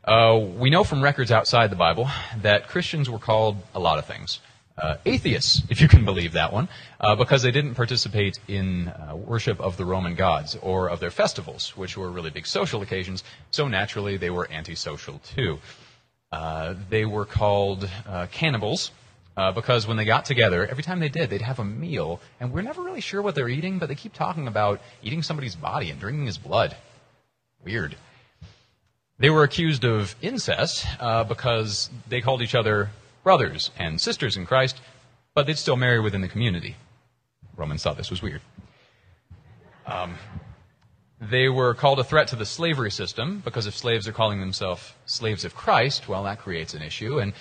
Uh, 0.05 0.39
we 0.39 0.69
know 0.69 0.85
from 0.85 1.03
records 1.03 1.31
outside 1.31 1.69
the 1.69 1.75
Bible 1.75 2.09
that 2.41 2.69
Christians 2.69 3.09
were 3.09 3.19
called 3.19 3.57
a 3.73 3.79
lot 3.79 3.99
of 3.99 4.05
things 4.05 4.39
uh, 4.77 4.97
atheists, 5.05 5.63
if 5.69 5.79
you 5.79 5.87
can 5.87 6.03
believe 6.03 6.33
that 6.33 6.51
one, 6.51 6.67
uh, 6.99 7.15
because 7.15 7.41
they 7.41 7.51
didn't 7.51 7.75
participate 7.75 8.39
in 8.47 8.89
uh, 8.89 9.15
worship 9.15 9.59
of 9.59 9.77
the 9.77 9.85
Roman 9.85 10.15
gods 10.15 10.57
or 10.61 10.89
of 10.89 10.99
their 10.99 11.11
festivals, 11.11 11.75
which 11.77 11.97
were 11.97 12.11
really 12.11 12.29
big 12.29 12.45
social 12.45 12.81
occasions. 12.81 13.23
So 13.51 13.67
naturally, 13.67 14.17
they 14.17 14.29
were 14.29 14.49
antisocial 14.51 15.19
too. 15.19 15.59
Uh, 16.31 16.75
they 16.89 17.05
were 17.05 17.25
called 17.25 17.89
uh, 18.07 18.27
cannibals. 18.31 18.91
Uh, 19.37 19.51
because 19.51 19.85
when 19.85 19.97
they 19.97 20.05
got 20.05 20.23
together, 20.23 20.65
every 20.65 20.81
time 20.81 21.01
they 21.01 21.09
did, 21.09 21.29
they'd 21.29 21.41
have 21.41 21.59
a 21.59 21.65
meal, 21.65 22.21
and 22.39 22.53
we're 22.53 22.61
never 22.61 22.81
really 22.81 23.01
sure 23.01 23.21
what 23.21 23.35
they're 23.35 23.49
eating, 23.49 23.79
but 23.79 23.89
they 23.89 23.95
keep 23.95 24.13
talking 24.13 24.47
about 24.47 24.79
eating 25.03 25.21
somebody's 25.21 25.57
body 25.57 25.89
and 25.89 25.99
drinking 25.99 26.25
his 26.25 26.37
blood. 26.37 26.73
Weird. 27.61 27.97
They 29.19 29.29
were 29.29 29.43
accused 29.43 29.83
of 29.83 30.15
incest 30.21 30.85
because 31.27 31.89
they 32.07 32.21
called 32.21 32.41
each 32.41 32.55
other 32.55 32.91
brothers 33.25 33.71
and 33.79 33.99
sisters 33.99 34.37
in 34.37 34.45
Christ, 34.45 34.79
but 35.33 35.47
they'd 35.47 35.57
still 35.57 35.75
marry 35.75 35.99
within 35.99 36.21
the 36.21 36.27
community. 36.27 36.75
Romans 37.57 37.81
thought 37.81 37.97
this 37.97 38.11
was 38.11 38.21
weird. 38.21 38.41
Um, 39.87 40.15
they 41.19 41.49
were 41.49 41.73
called 41.73 41.99
a 41.99 42.03
threat 42.03 42.27
to 42.29 42.35
the 42.35 42.45
slavery 42.45 42.91
system 42.91 43.41
because 43.43 43.65
if 43.65 43.75
slaves 43.75 44.07
are 44.07 44.11
calling 44.11 44.39
themselves 44.39 44.93
slaves 45.07 45.43
of 45.43 45.55
Christ, 45.55 46.07
well, 46.07 46.23
that 46.25 46.39
creates 46.39 46.75
an 46.75 46.83
issue. 46.83 47.19
And 47.19 47.33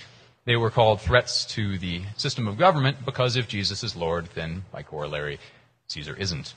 they 0.46 0.56
were 0.56 0.70
called 0.70 1.02
threats 1.02 1.44
to 1.56 1.76
the 1.76 2.02
system 2.16 2.48
of 2.48 2.56
government 2.56 3.04
because 3.04 3.36
if 3.36 3.46
Jesus 3.46 3.84
is 3.84 3.94
Lord, 3.94 4.28
then 4.34 4.64
by 4.72 4.82
corollary, 4.82 5.38
Caesar 5.88 6.16
isn't. 6.16 6.54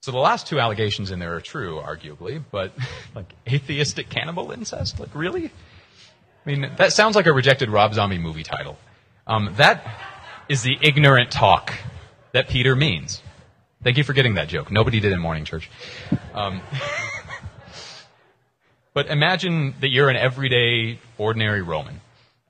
So 0.00 0.10
the 0.10 0.18
last 0.18 0.48
two 0.48 0.58
allegations 0.58 1.12
in 1.12 1.20
there 1.20 1.36
are 1.36 1.40
true, 1.40 1.80
arguably, 1.80 2.42
but 2.50 2.72
like 3.14 3.32
atheistic 3.46 4.08
cannibal 4.10 4.50
incest? 4.50 4.98
Like, 4.98 5.14
really? 5.14 5.52
I 6.44 6.50
mean, 6.50 6.70
that 6.76 6.92
sounds 6.92 7.16
like 7.16 7.26
a 7.26 7.32
rejected 7.32 7.70
Rob 7.70 7.94
Zombie 7.94 8.18
movie 8.18 8.42
title. 8.42 8.76
Um, 9.26 9.54
that 9.56 9.86
is 10.48 10.62
the 10.62 10.76
ignorant 10.82 11.30
talk 11.30 11.72
that 12.32 12.48
Peter 12.48 12.76
means. 12.76 13.22
Thank 13.82 13.96
you 13.96 14.04
for 14.04 14.12
getting 14.12 14.34
that 14.34 14.48
joke. 14.48 14.70
Nobody 14.70 15.00
did 15.00 15.12
in 15.12 15.20
morning 15.20 15.44
church. 15.44 15.70
Um, 16.34 16.60
but 18.94 19.06
imagine 19.06 19.74
that 19.80 19.88
you're 19.88 20.10
an 20.10 20.16
everyday, 20.16 20.98
ordinary 21.16 21.62
Roman. 21.62 22.00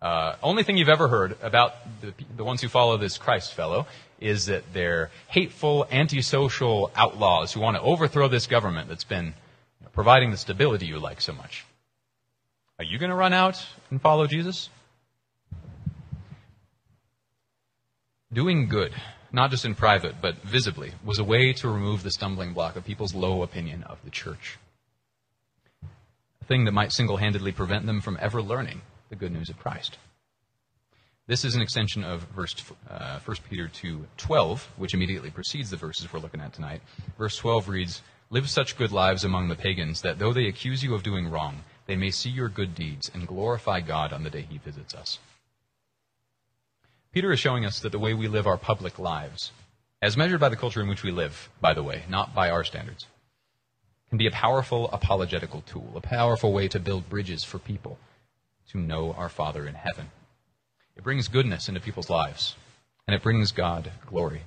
Uh, 0.02 0.36
only 0.42 0.64
thing 0.64 0.76
you've 0.76 0.88
ever 0.88 1.08
heard 1.08 1.36
about 1.40 1.74
the, 2.00 2.12
the 2.36 2.44
ones 2.44 2.60
who 2.60 2.68
follow 2.68 2.96
this 2.96 3.16
Christ 3.16 3.54
fellow 3.54 3.86
is 4.20 4.46
that 4.46 4.64
they're 4.72 5.10
hateful, 5.28 5.86
antisocial 5.90 6.90
outlaws 6.96 7.52
who 7.52 7.60
want 7.60 7.76
to 7.76 7.82
overthrow 7.82 8.26
this 8.26 8.46
government 8.46 8.88
that's 8.88 9.04
been 9.04 9.34
providing 9.92 10.30
the 10.30 10.36
stability 10.36 10.86
you 10.86 10.98
like 10.98 11.20
so 11.20 11.32
much. 11.32 11.64
Are 12.76 12.84
you 12.84 12.98
going 12.98 13.10
to 13.10 13.16
run 13.16 13.32
out 13.32 13.64
and 13.90 14.00
follow 14.02 14.26
Jesus? 14.26 14.68
Doing 18.32 18.66
good, 18.66 18.92
not 19.30 19.52
just 19.52 19.64
in 19.64 19.76
private, 19.76 20.16
but 20.20 20.42
visibly, 20.42 20.92
was 21.04 21.20
a 21.20 21.24
way 21.24 21.52
to 21.52 21.68
remove 21.68 22.02
the 22.02 22.10
stumbling 22.10 22.52
block 22.52 22.74
of 22.74 22.84
people's 22.84 23.14
low 23.14 23.44
opinion 23.44 23.84
of 23.84 23.98
the 24.02 24.10
church. 24.10 24.58
A 26.42 26.44
thing 26.46 26.64
that 26.64 26.72
might 26.72 26.90
single 26.90 27.18
handedly 27.18 27.52
prevent 27.52 27.86
them 27.86 28.00
from 28.00 28.18
ever 28.20 28.42
learning 28.42 28.80
the 29.08 29.14
good 29.14 29.30
news 29.30 29.50
of 29.50 29.58
Christ. 29.60 29.98
This 31.28 31.44
is 31.44 31.54
an 31.54 31.62
extension 31.62 32.02
of 32.02 32.22
verse, 32.34 32.56
uh, 32.90 33.20
1 33.20 33.36
Peter 33.48 33.68
2 33.68 34.04
12, 34.16 34.68
which 34.78 34.94
immediately 34.94 35.30
precedes 35.30 35.70
the 35.70 35.76
verses 35.76 36.12
we're 36.12 36.18
looking 36.18 36.40
at 36.40 36.52
tonight. 36.52 36.82
Verse 37.16 37.36
12 37.36 37.68
reads, 37.68 38.02
Live 38.30 38.50
such 38.50 38.76
good 38.76 38.90
lives 38.90 39.22
among 39.22 39.46
the 39.46 39.54
pagans 39.54 40.02
that 40.02 40.18
though 40.18 40.32
they 40.32 40.46
accuse 40.46 40.82
you 40.82 40.92
of 40.92 41.04
doing 41.04 41.30
wrong, 41.30 41.62
they 41.86 41.96
may 41.96 42.10
see 42.10 42.30
your 42.30 42.48
good 42.48 42.74
deeds 42.74 43.10
and 43.12 43.26
glorify 43.26 43.80
God 43.80 44.12
on 44.12 44.24
the 44.24 44.30
day 44.30 44.46
he 44.48 44.58
visits 44.58 44.94
us. 44.94 45.18
Peter 47.12 47.32
is 47.32 47.38
showing 47.38 47.64
us 47.64 47.80
that 47.80 47.92
the 47.92 47.98
way 47.98 48.14
we 48.14 48.26
live 48.26 48.46
our 48.46 48.56
public 48.56 48.98
lives, 48.98 49.52
as 50.02 50.16
measured 50.16 50.40
by 50.40 50.48
the 50.48 50.56
culture 50.56 50.80
in 50.80 50.88
which 50.88 51.02
we 51.02 51.12
live, 51.12 51.48
by 51.60 51.72
the 51.72 51.82
way, 51.82 52.02
not 52.08 52.34
by 52.34 52.50
our 52.50 52.64
standards, 52.64 53.06
can 54.08 54.18
be 54.18 54.26
a 54.26 54.32
powerful 54.32 54.90
apologetical 54.92 55.62
tool, 55.62 55.92
a 55.94 56.00
powerful 56.00 56.52
way 56.52 56.68
to 56.68 56.80
build 56.80 57.08
bridges 57.08 57.44
for 57.44 57.58
people 57.58 57.98
to 58.68 58.78
know 58.78 59.12
our 59.12 59.28
Father 59.28 59.66
in 59.66 59.74
heaven. 59.74 60.10
It 60.96 61.04
brings 61.04 61.28
goodness 61.28 61.68
into 61.68 61.80
people's 61.80 62.10
lives, 62.10 62.56
and 63.06 63.14
it 63.14 63.22
brings 63.22 63.52
God 63.52 63.90
glory. 64.06 64.42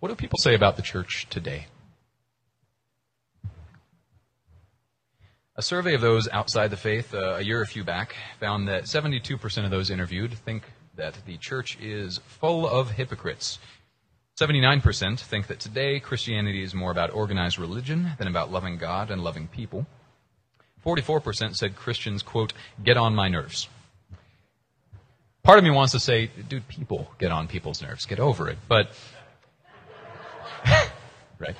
What 0.00 0.08
do 0.10 0.14
people 0.14 0.38
say 0.38 0.54
about 0.54 0.76
the 0.76 0.82
church 0.82 1.26
today? 1.28 1.66
A 5.58 5.62
survey 5.62 5.94
of 5.94 6.00
those 6.00 6.28
outside 6.28 6.70
the 6.70 6.76
faith 6.76 7.12
uh, 7.12 7.34
a 7.34 7.42
year 7.42 7.60
or 7.60 7.66
few 7.66 7.82
back 7.82 8.14
found 8.38 8.68
that 8.68 8.84
72% 8.84 9.64
of 9.64 9.72
those 9.72 9.90
interviewed 9.90 10.32
think 10.32 10.62
that 10.94 11.18
the 11.26 11.36
church 11.36 11.76
is 11.80 12.20
full 12.28 12.64
of 12.68 12.92
hypocrites. 12.92 13.58
79% 14.40 15.18
think 15.18 15.48
that 15.48 15.58
today 15.58 15.98
Christianity 15.98 16.62
is 16.62 16.76
more 16.76 16.92
about 16.92 17.12
organized 17.12 17.58
religion 17.58 18.12
than 18.18 18.28
about 18.28 18.52
loving 18.52 18.78
God 18.78 19.10
and 19.10 19.24
loving 19.24 19.48
people. 19.48 19.84
44% 20.86 21.56
said 21.56 21.74
Christians, 21.74 22.22
quote, 22.22 22.52
get 22.84 22.96
on 22.96 23.16
my 23.16 23.26
nerves. 23.26 23.68
Part 25.42 25.58
of 25.58 25.64
me 25.64 25.70
wants 25.70 25.90
to 25.90 25.98
say, 25.98 26.30
dude, 26.48 26.68
people 26.68 27.10
get 27.18 27.32
on 27.32 27.48
people's 27.48 27.82
nerves. 27.82 28.06
Get 28.06 28.20
over 28.20 28.48
it. 28.48 28.58
But, 28.68 28.92
right. 31.40 31.56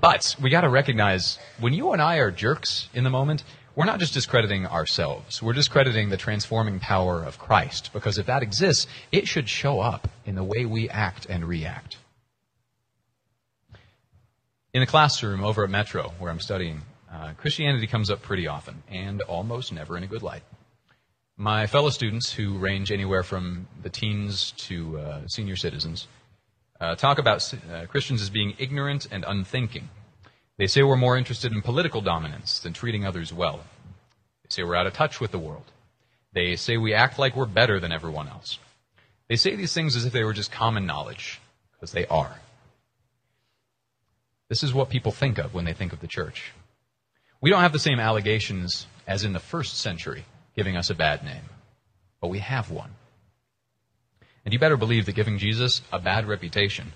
But 0.00 0.36
we 0.40 0.50
got 0.50 0.62
to 0.62 0.68
recognize 0.68 1.38
when 1.60 1.74
you 1.74 1.92
and 1.92 2.00
I 2.00 2.16
are 2.16 2.30
jerks 2.30 2.88
in 2.94 3.04
the 3.04 3.10
moment, 3.10 3.44
we're 3.74 3.86
not 3.86 4.00
just 4.00 4.14
discrediting 4.14 4.66
ourselves. 4.66 5.42
We're 5.42 5.52
discrediting 5.52 6.10
the 6.10 6.16
transforming 6.16 6.78
power 6.78 7.22
of 7.22 7.38
Christ. 7.38 7.90
Because 7.92 8.18
if 8.18 8.26
that 8.26 8.42
exists, 8.42 8.86
it 9.10 9.28
should 9.28 9.48
show 9.48 9.80
up 9.80 10.08
in 10.26 10.34
the 10.34 10.44
way 10.44 10.64
we 10.64 10.88
act 10.88 11.26
and 11.26 11.44
react. 11.44 11.96
In 14.74 14.80
the 14.80 14.86
classroom 14.86 15.44
over 15.44 15.64
at 15.64 15.70
Metro, 15.70 16.12
where 16.18 16.30
I'm 16.30 16.40
studying, 16.40 16.82
uh, 17.12 17.32
Christianity 17.36 17.86
comes 17.86 18.10
up 18.10 18.22
pretty 18.22 18.46
often, 18.46 18.82
and 18.90 19.20
almost 19.22 19.72
never 19.72 19.98
in 19.98 20.02
a 20.02 20.06
good 20.06 20.22
light. 20.22 20.42
My 21.36 21.66
fellow 21.66 21.90
students, 21.90 22.32
who 22.32 22.56
range 22.56 22.90
anywhere 22.90 23.22
from 23.22 23.66
the 23.82 23.90
teens 23.90 24.52
to 24.68 24.98
uh, 24.98 25.20
senior 25.26 25.56
citizens, 25.56 26.06
uh, 26.82 26.96
talk 26.96 27.18
about 27.18 27.54
uh, 27.72 27.86
Christians 27.86 28.20
as 28.20 28.28
being 28.28 28.54
ignorant 28.58 29.06
and 29.10 29.24
unthinking. 29.24 29.88
They 30.58 30.66
say 30.66 30.82
we're 30.82 30.96
more 30.96 31.16
interested 31.16 31.52
in 31.52 31.62
political 31.62 32.00
dominance 32.00 32.58
than 32.58 32.72
treating 32.72 33.06
others 33.06 33.32
well. 33.32 33.60
They 34.42 34.48
say 34.48 34.62
we're 34.64 34.74
out 34.74 34.88
of 34.88 34.92
touch 34.92 35.20
with 35.20 35.30
the 35.30 35.38
world. 35.38 35.70
They 36.32 36.56
say 36.56 36.76
we 36.76 36.92
act 36.92 37.20
like 37.20 37.36
we're 37.36 37.46
better 37.46 37.78
than 37.78 37.92
everyone 37.92 38.28
else. 38.28 38.58
They 39.28 39.36
say 39.36 39.54
these 39.54 39.72
things 39.72 39.94
as 39.94 40.04
if 40.04 40.12
they 40.12 40.24
were 40.24 40.32
just 40.32 40.50
common 40.50 40.84
knowledge, 40.84 41.40
because 41.72 41.92
they 41.92 42.06
are. 42.06 42.40
This 44.48 44.64
is 44.64 44.74
what 44.74 44.90
people 44.90 45.12
think 45.12 45.38
of 45.38 45.54
when 45.54 45.64
they 45.64 45.72
think 45.72 45.92
of 45.92 46.00
the 46.00 46.08
church. 46.08 46.52
We 47.40 47.48
don't 47.48 47.62
have 47.62 47.72
the 47.72 47.78
same 47.78 48.00
allegations 48.00 48.86
as 49.06 49.24
in 49.24 49.32
the 49.32 49.40
first 49.40 49.78
century 49.78 50.24
giving 50.56 50.76
us 50.76 50.90
a 50.90 50.94
bad 50.94 51.24
name, 51.24 51.44
but 52.20 52.28
we 52.28 52.40
have 52.40 52.72
one. 52.72 52.90
And 54.44 54.52
you 54.52 54.58
better 54.58 54.76
believe 54.76 55.06
that 55.06 55.14
giving 55.14 55.38
Jesus 55.38 55.82
a 55.92 55.98
bad 55.98 56.26
reputation 56.26 56.92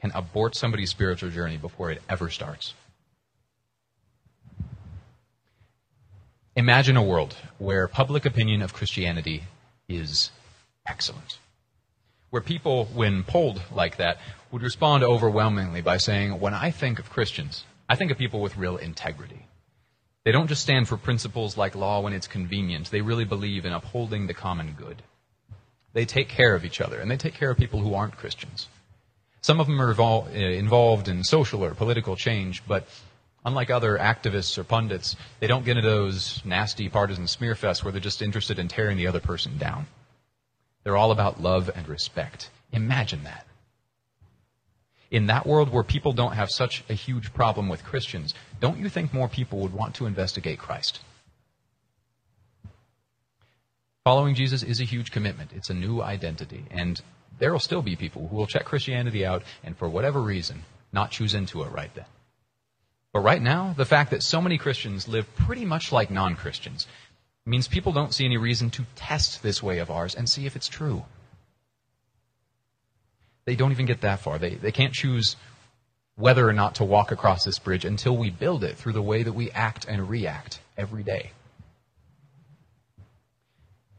can 0.00 0.10
abort 0.14 0.54
somebody's 0.56 0.90
spiritual 0.90 1.30
journey 1.30 1.56
before 1.56 1.90
it 1.90 2.02
ever 2.08 2.30
starts. 2.30 2.74
Imagine 6.56 6.96
a 6.96 7.02
world 7.02 7.36
where 7.58 7.86
public 7.88 8.26
opinion 8.26 8.62
of 8.62 8.72
Christianity 8.74 9.44
is 9.88 10.30
excellent. 10.86 11.38
where 12.30 12.42
people, 12.42 12.86
when 12.86 13.22
polled 13.22 13.62
like 13.72 13.96
that, 13.96 14.18
would 14.50 14.62
respond 14.62 15.02
overwhelmingly 15.02 15.80
by 15.80 15.96
saying, 15.96 16.38
When 16.40 16.54
I 16.54 16.70
think 16.70 16.98
of 16.98 17.10
Christians, 17.10 17.64
I 17.88 17.96
think 17.96 18.10
of 18.10 18.18
people 18.18 18.40
with 18.40 18.56
real 18.56 18.76
integrity. 18.76 19.46
They 20.24 20.32
don't 20.32 20.48
just 20.48 20.62
stand 20.62 20.88
for 20.88 20.98
principles 20.98 21.56
like 21.56 21.74
law 21.74 22.00
when 22.00 22.12
it's 22.12 22.26
convenient. 22.26 22.90
They 22.90 23.00
really 23.00 23.24
believe 23.24 23.64
in 23.64 23.72
upholding 23.72 24.26
the 24.26 24.34
common 24.34 24.72
good. 24.72 25.02
They 25.92 26.04
take 26.04 26.28
care 26.28 26.54
of 26.54 26.64
each 26.64 26.80
other, 26.80 27.00
and 27.00 27.10
they 27.10 27.16
take 27.16 27.34
care 27.34 27.50
of 27.50 27.56
people 27.56 27.80
who 27.80 27.94
aren't 27.94 28.16
Christians. 28.16 28.68
Some 29.40 29.60
of 29.60 29.66
them 29.66 29.80
are 29.80 29.98
uh, 29.98 30.28
involved 30.34 31.08
in 31.08 31.24
social 31.24 31.64
or 31.64 31.74
political 31.74 32.16
change, 32.16 32.62
but 32.66 32.86
unlike 33.44 33.70
other 33.70 33.96
activists 33.96 34.58
or 34.58 34.64
pundits, 34.64 35.16
they 35.40 35.46
don't 35.46 35.64
get 35.64 35.76
into 35.76 35.88
those 35.88 36.42
nasty 36.44 36.88
partisan 36.88 37.26
smear 37.26 37.54
fests 37.54 37.82
where 37.82 37.92
they're 37.92 38.00
just 38.00 38.22
interested 38.22 38.58
in 38.58 38.68
tearing 38.68 38.96
the 38.96 39.06
other 39.06 39.20
person 39.20 39.56
down. 39.56 39.86
They're 40.84 40.96
all 40.96 41.10
about 41.10 41.40
love 41.40 41.70
and 41.74 41.88
respect. 41.88 42.50
Imagine 42.72 43.24
that. 43.24 43.46
In 45.10 45.26
that 45.26 45.46
world 45.46 45.70
where 45.70 45.82
people 45.82 46.12
don't 46.12 46.34
have 46.34 46.50
such 46.50 46.84
a 46.90 46.94
huge 46.94 47.32
problem 47.32 47.68
with 47.68 47.84
Christians, 47.84 48.34
don't 48.60 48.78
you 48.78 48.90
think 48.90 49.14
more 49.14 49.28
people 49.28 49.60
would 49.60 49.72
want 49.72 49.94
to 49.94 50.06
investigate 50.06 50.58
Christ? 50.58 51.00
Following 54.08 54.34
Jesus 54.34 54.62
is 54.62 54.80
a 54.80 54.84
huge 54.84 55.10
commitment. 55.10 55.50
It's 55.54 55.68
a 55.68 55.74
new 55.74 56.00
identity. 56.00 56.64
And 56.70 56.98
there 57.38 57.52
will 57.52 57.60
still 57.60 57.82
be 57.82 57.94
people 57.94 58.26
who 58.26 58.36
will 58.36 58.46
check 58.46 58.64
Christianity 58.64 59.26
out 59.26 59.42
and 59.62 59.76
for 59.76 59.86
whatever 59.86 60.22
reason 60.22 60.64
not 60.94 61.10
choose 61.10 61.34
into 61.34 61.62
it 61.62 61.70
right 61.72 61.94
then. 61.94 62.06
But 63.12 63.20
right 63.20 63.42
now, 63.42 63.74
the 63.76 63.84
fact 63.84 64.12
that 64.12 64.22
so 64.22 64.40
many 64.40 64.56
Christians 64.56 65.08
live 65.08 65.26
pretty 65.36 65.66
much 65.66 65.92
like 65.92 66.10
non 66.10 66.36
Christians 66.36 66.86
means 67.44 67.68
people 67.68 67.92
don't 67.92 68.14
see 68.14 68.24
any 68.24 68.38
reason 68.38 68.70
to 68.70 68.86
test 68.96 69.42
this 69.42 69.62
way 69.62 69.78
of 69.78 69.90
ours 69.90 70.14
and 70.14 70.26
see 70.26 70.46
if 70.46 70.56
it's 70.56 70.68
true. 70.68 71.04
They 73.44 73.56
don't 73.56 73.72
even 73.72 73.84
get 73.84 74.00
that 74.00 74.20
far. 74.20 74.38
They, 74.38 74.54
they 74.54 74.72
can't 74.72 74.94
choose 74.94 75.36
whether 76.16 76.48
or 76.48 76.54
not 76.54 76.76
to 76.76 76.84
walk 76.86 77.12
across 77.12 77.44
this 77.44 77.58
bridge 77.58 77.84
until 77.84 78.16
we 78.16 78.30
build 78.30 78.64
it 78.64 78.78
through 78.78 78.94
the 78.94 79.02
way 79.02 79.22
that 79.22 79.34
we 79.34 79.50
act 79.50 79.84
and 79.86 80.08
react 80.08 80.60
every 80.78 81.02
day. 81.02 81.32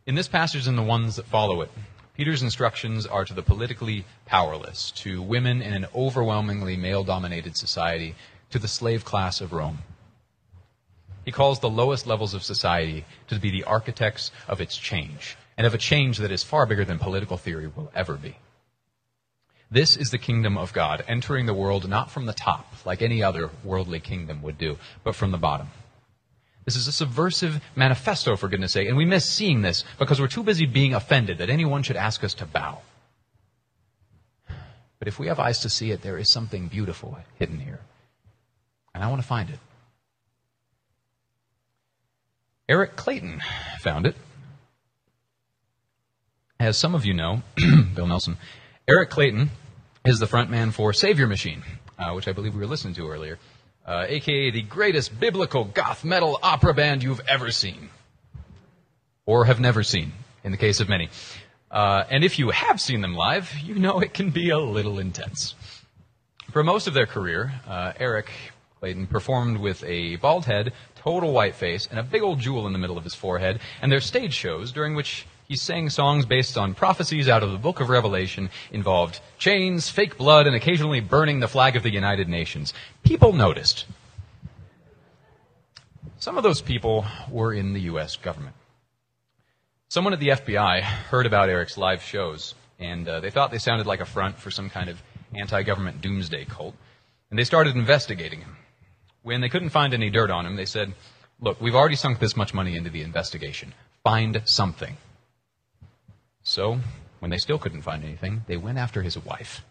In 0.05 0.15
this 0.15 0.27
passage 0.27 0.65
and 0.65 0.77
the 0.77 0.83
ones 0.83 1.17
that 1.17 1.25
follow 1.25 1.61
it, 1.61 1.69
Peter's 2.15 2.41
instructions 2.41 3.05
are 3.05 3.25
to 3.25 3.33
the 3.33 3.43
politically 3.43 4.05
powerless, 4.25 4.91
to 4.91 5.21
women 5.21 5.61
in 5.61 5.73
an 5.73 5.87
overwhelmingly 5.93 6.77
male 6.77 7.03
dominated 7.03 7.55
society, 7.55 8.15
to 8.49 8.59
the 8.59 8.67
slave 8.67 9.05
class 9.05 9.41
of 9.41 9.53
Rome. 9.53 9.79
He 11.25 11.31
calls 11.31 11.59
the 11.59 11.69
lowest 11.69 12.07
levels 12.07 12.33
of 12.33 12.43
society 12.43 13.05
to 13.27 13.39
be 13.39 13.51
the 13.51 13.65
architects 13.65 14.31
of 14.47 14.61
its 14.61 14.77
change, 14.77 15.37
and 15.57 15.67
of 15.67 15.73
a 15.73 15.77
change 15.77 16.17
that 16.17 16.31
is 16.31 16.43
far 16.43 16.65
bigger 16.65 16.85
than 16.85 16.97
political 16.97 17.37
theory 17.37 17.67
will 17.67 17.91
ever 17.93 18.15
be. 18.15 18.37
This 19.69 19.95
is 19.95 20.09
the 20.09 20.17
kingdom 20.17 20.57
of 20.57 20.73
God, 20.73 21.03
entering 21.07 21.45
the 21.45 21.53
world 21.53 21.87
not 21.87 22.09
from 22.09 22.25
the 22.25 22.33
top, 22.33 22.73
like 22.85 23.01
any 23.01 23.21
other 23.21 23.51
worldly 23.63 23.99
kingdom 23.99 24.41
would 24.41 24.57
do, 24.57 24.79
but 25.03 25.13
from 25.13 25.31
the 25.31 25.37
bottom. 25.37 25.67
This 26.65 26.75
is 26.75 26.87
a 26.87 26.91
subversive 26.91 27.61
manifesto, 27.75 28.35
for 28.35 28.47
goodness 28.47 28.73
sake, 28.73 28.87
and 28.87 28.97
we 28.97 29.05
miss 29.05 29.29
seeing 29.29 29.61
this 29.61 29.83
because 29.97 30.19
we're 30.19 30.27
too 30.27 30.43
busy 30.43 30.65
being 30.65 30.93
offended 30.93 31.39
that 31.39 31.49
anyone 31.49 31.83
should 31.83 31.95
ask 31.95 32.23
us 32.23 32.33
to 32.35 32.45
bow. 32.45 32.79
But 34.99 35.07
if 35.07 35.17
we 35.17 35.27
have 35.27 35.39
eyes 35.39 35.59
to 35.59 35.69
see 35.69 35.91
it, 35.91 36.01
there 36.01 36.17
is 36.17 36.29
something 36.29 36.67
beautiful 36.67 37.17
hidden 37.37 37.59
here. 37.59 37.79
And 38.93 39.03
I 39.03 39.07
want 39.07 39.21
to 39.21 39.27
find 39.27 39.49
it. 39.49 39.59
Eric 42.67 42.95
Clayton 42.95 43.41
found 43.79 44.05
it. 44.05 44.15
As 46.59 46.77
some 46.77 46.93
of 46.93 47.05
you 47.05 47.13
know, 47.13 47.41
Bill 47.95 48.05
Nelson, 48.05 48.37
Eric 48.87 49.09
Clayton 49.09 49.49
is 50.05 50.19
the 50.19 50.25
frontman 50.25 50.73
for 50.73 50.91
Saviour 50.91 51.27
Machine, 51.27 51.63
uh, 51.97 52.11
which 52.11 52.27
I 52.27 52.33
believe 52.33 52.53
we 52.53 52.59
were 52.59 52.67
listening 52.67 52.93
to 52.95 53.09
earlier, 53.09 53.39
uh, 53.85 54.05
aka 54.07 54.51
the 54.51 54.61
greatest 54.61 55.19
biblical 55.19 55.63
goth 55.63 56.03
metal 56.03 56.39
opera 56.41 56.73
band 56.73 57.03
you've 57.03 57.21
ever 57.27 57.51
seen. 57.51 57.89
Or 59.25 59.45
have 59.45 59.59
never 59.59 59.83
seen, 59.83 60.13
in 60.43 60.51
the 60.51 60.57
case 60.57 60.79
of 60.79 60.89
many. 60.89 61.09
Uh, 61.69 62.03
and 62.09 62.23
if 62.23 62.39
you 62.39 62.49
have 62.49 62.81
seen 62.81 63.01
them 63.01 63.15
live, 63.15 63.53
you 63.59 63.75
know 63.75 63.99
it 63.99 64.13
can 64.13 64.31
be 64.31 64.49
a 64.49 64.57
little 64.57 64.97
intense. 64.97 65.53
For 66.51 66.63
most 66.63 66.87
of 66.87 66.95
their 66.95 67.05
career, 67.05 67.53
uh, 67.67 67.93
Eric 67.99 68.31
Clayton 68.79 69.07
performed 69.07 69.59
with 69.59 69.83
a 69.83 70.15
bald 70.15 70.45
head, 70.45 70.73
total 70.95 71.31
white 71.31 71.53
face, 71.53 71.87
and 71.89 71.99
a 71.99 72.03
big 72.03 72.23
old 72.23 72.39
jewel 72.39 72.65
in 72.65 72.73
the 72.73 72.79
middle 72.79 72.97
of 72.97 73.03
his 73.03 73.13
forehead, 73.13 73.59
and 73.81 73.91
their 73.91 74.01
stage 74.01 74.33
shows, 74.33 74.71
during 74.71 74.95
which 74.95 75.27
he 75.49 75.55
sang 75.55 75.89
songs 75.89 76.27
based 76.27 76.59
on 76.59 76.75
prophecies 76.75 77.27
out 77.27 77.41
of 77.41 77.51
the 77.51 77.57
book 77.57 77.79
of 77.79 77.89
Revelation, 77.89 78.51
involved 78.71 79.19
chains, 79.39 79.89
fake 79.89 80.15
blood, 80.15 80.45
and 80.45 80.55
occasionally 80.55 80.99
burning 80.99 81.39
the 81.39 81.47
flag 81.47 81.75
of 81.75 81.81
the 81.81 81.89
United 81.89 82.29
Nations. 82.29 82.71
People 83.03 83.33
noticed. 83.33 83.85
Some 86.19 86.37
of 86.37 86.43
those 86.43 86.61
people 86.61 87.03
were 87.31 87.51
in 87.51 87.73
the 87.73 87.81
U.S. 87.81 88.15
government. 88.15 88.55
Someone 89.87 90.13
at 90.13 90.19
the 90.19 90.29
FBI 90.29 90.81
heard 90.81 91.25
about 91.25 91.49
Eric's 91.49 91.79
live 91.79 92.03
shows, 92.03 92.53
and 92.77 93.07
uh, 93.07 93.19
they 93.19 93.31
thought 93.31 93.49
they 93.49 93.57
sounded 93.57 93.87
like 93.87 94.01
a 94.01 94.05
front 94.05 94.37
for 94.37 94.51
some 94.51 94.69
kind 94.69 94.87
of 94.87 95.01
anti 95.33 95.63
government 95.63 95.99
doomsday 95.99 96.45
cult, 96.45 96.75
and 97.31 97.39
they 97.39 97.43
started 97.43 97.75
investigating 97.75 98.41
him. 98.41 98.55
When 99.23 99.41
they 99.41 99.49
couldn't 99.49 99.69
find 99.69 99.95
any 99.95 100.11
dirt 100.11 100.29
on 100.29 100.45
him, 100.45 100.57
they 100.57 100.65
said, 100.65 100.93
Look, 101.39 101.59
we've 101.59 101.73
already 101.73 101.95
sunk 101.95 102.19
this 102.19 102.37
much 102.37 102.53
money 102.53 102.77
into 102.77 102.91
the 102.91 103.01
investigation. 103.01 103.73
Find 104.03 104.43
something. 104.45 104.95
So, 106.49 106.79
when 107.19 107.29
they 107.29 107.37
still 107.37 107.59
couldn't 107.59 107.83
find 107.83 108.03
anything, 108.03 108.43
they 108.47 108.57
went 108.57 108.79
after 108.79 109.03
his 109.03 109.23
wife, 109.23 109.63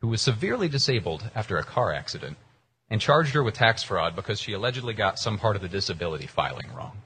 who 0.00 0.08
was 0.08 0.20
severely 0.20 0.68
disabled 0.68 1.30
after 1.36 1.56
a 1.56 1.62
car 1.62 1.92
accident, 1.92 2.36
and 2.90 3.00
charged 3.00 3.32
her 3.34 3.44
with 3.44 3.54
tax 3.54 3.84
fraud 3.84 4.16
because 4.16 4.40
she 4.40 4.52
allegedly 4.52 4.92
got 4.92 5.20
some 5.20 5.38
part 5.38 5.54
of 5.54 5.62
the 5.62 5.68
disability 5.68 6.26
filing 6.26 6.66
wrong. 6.74 7.00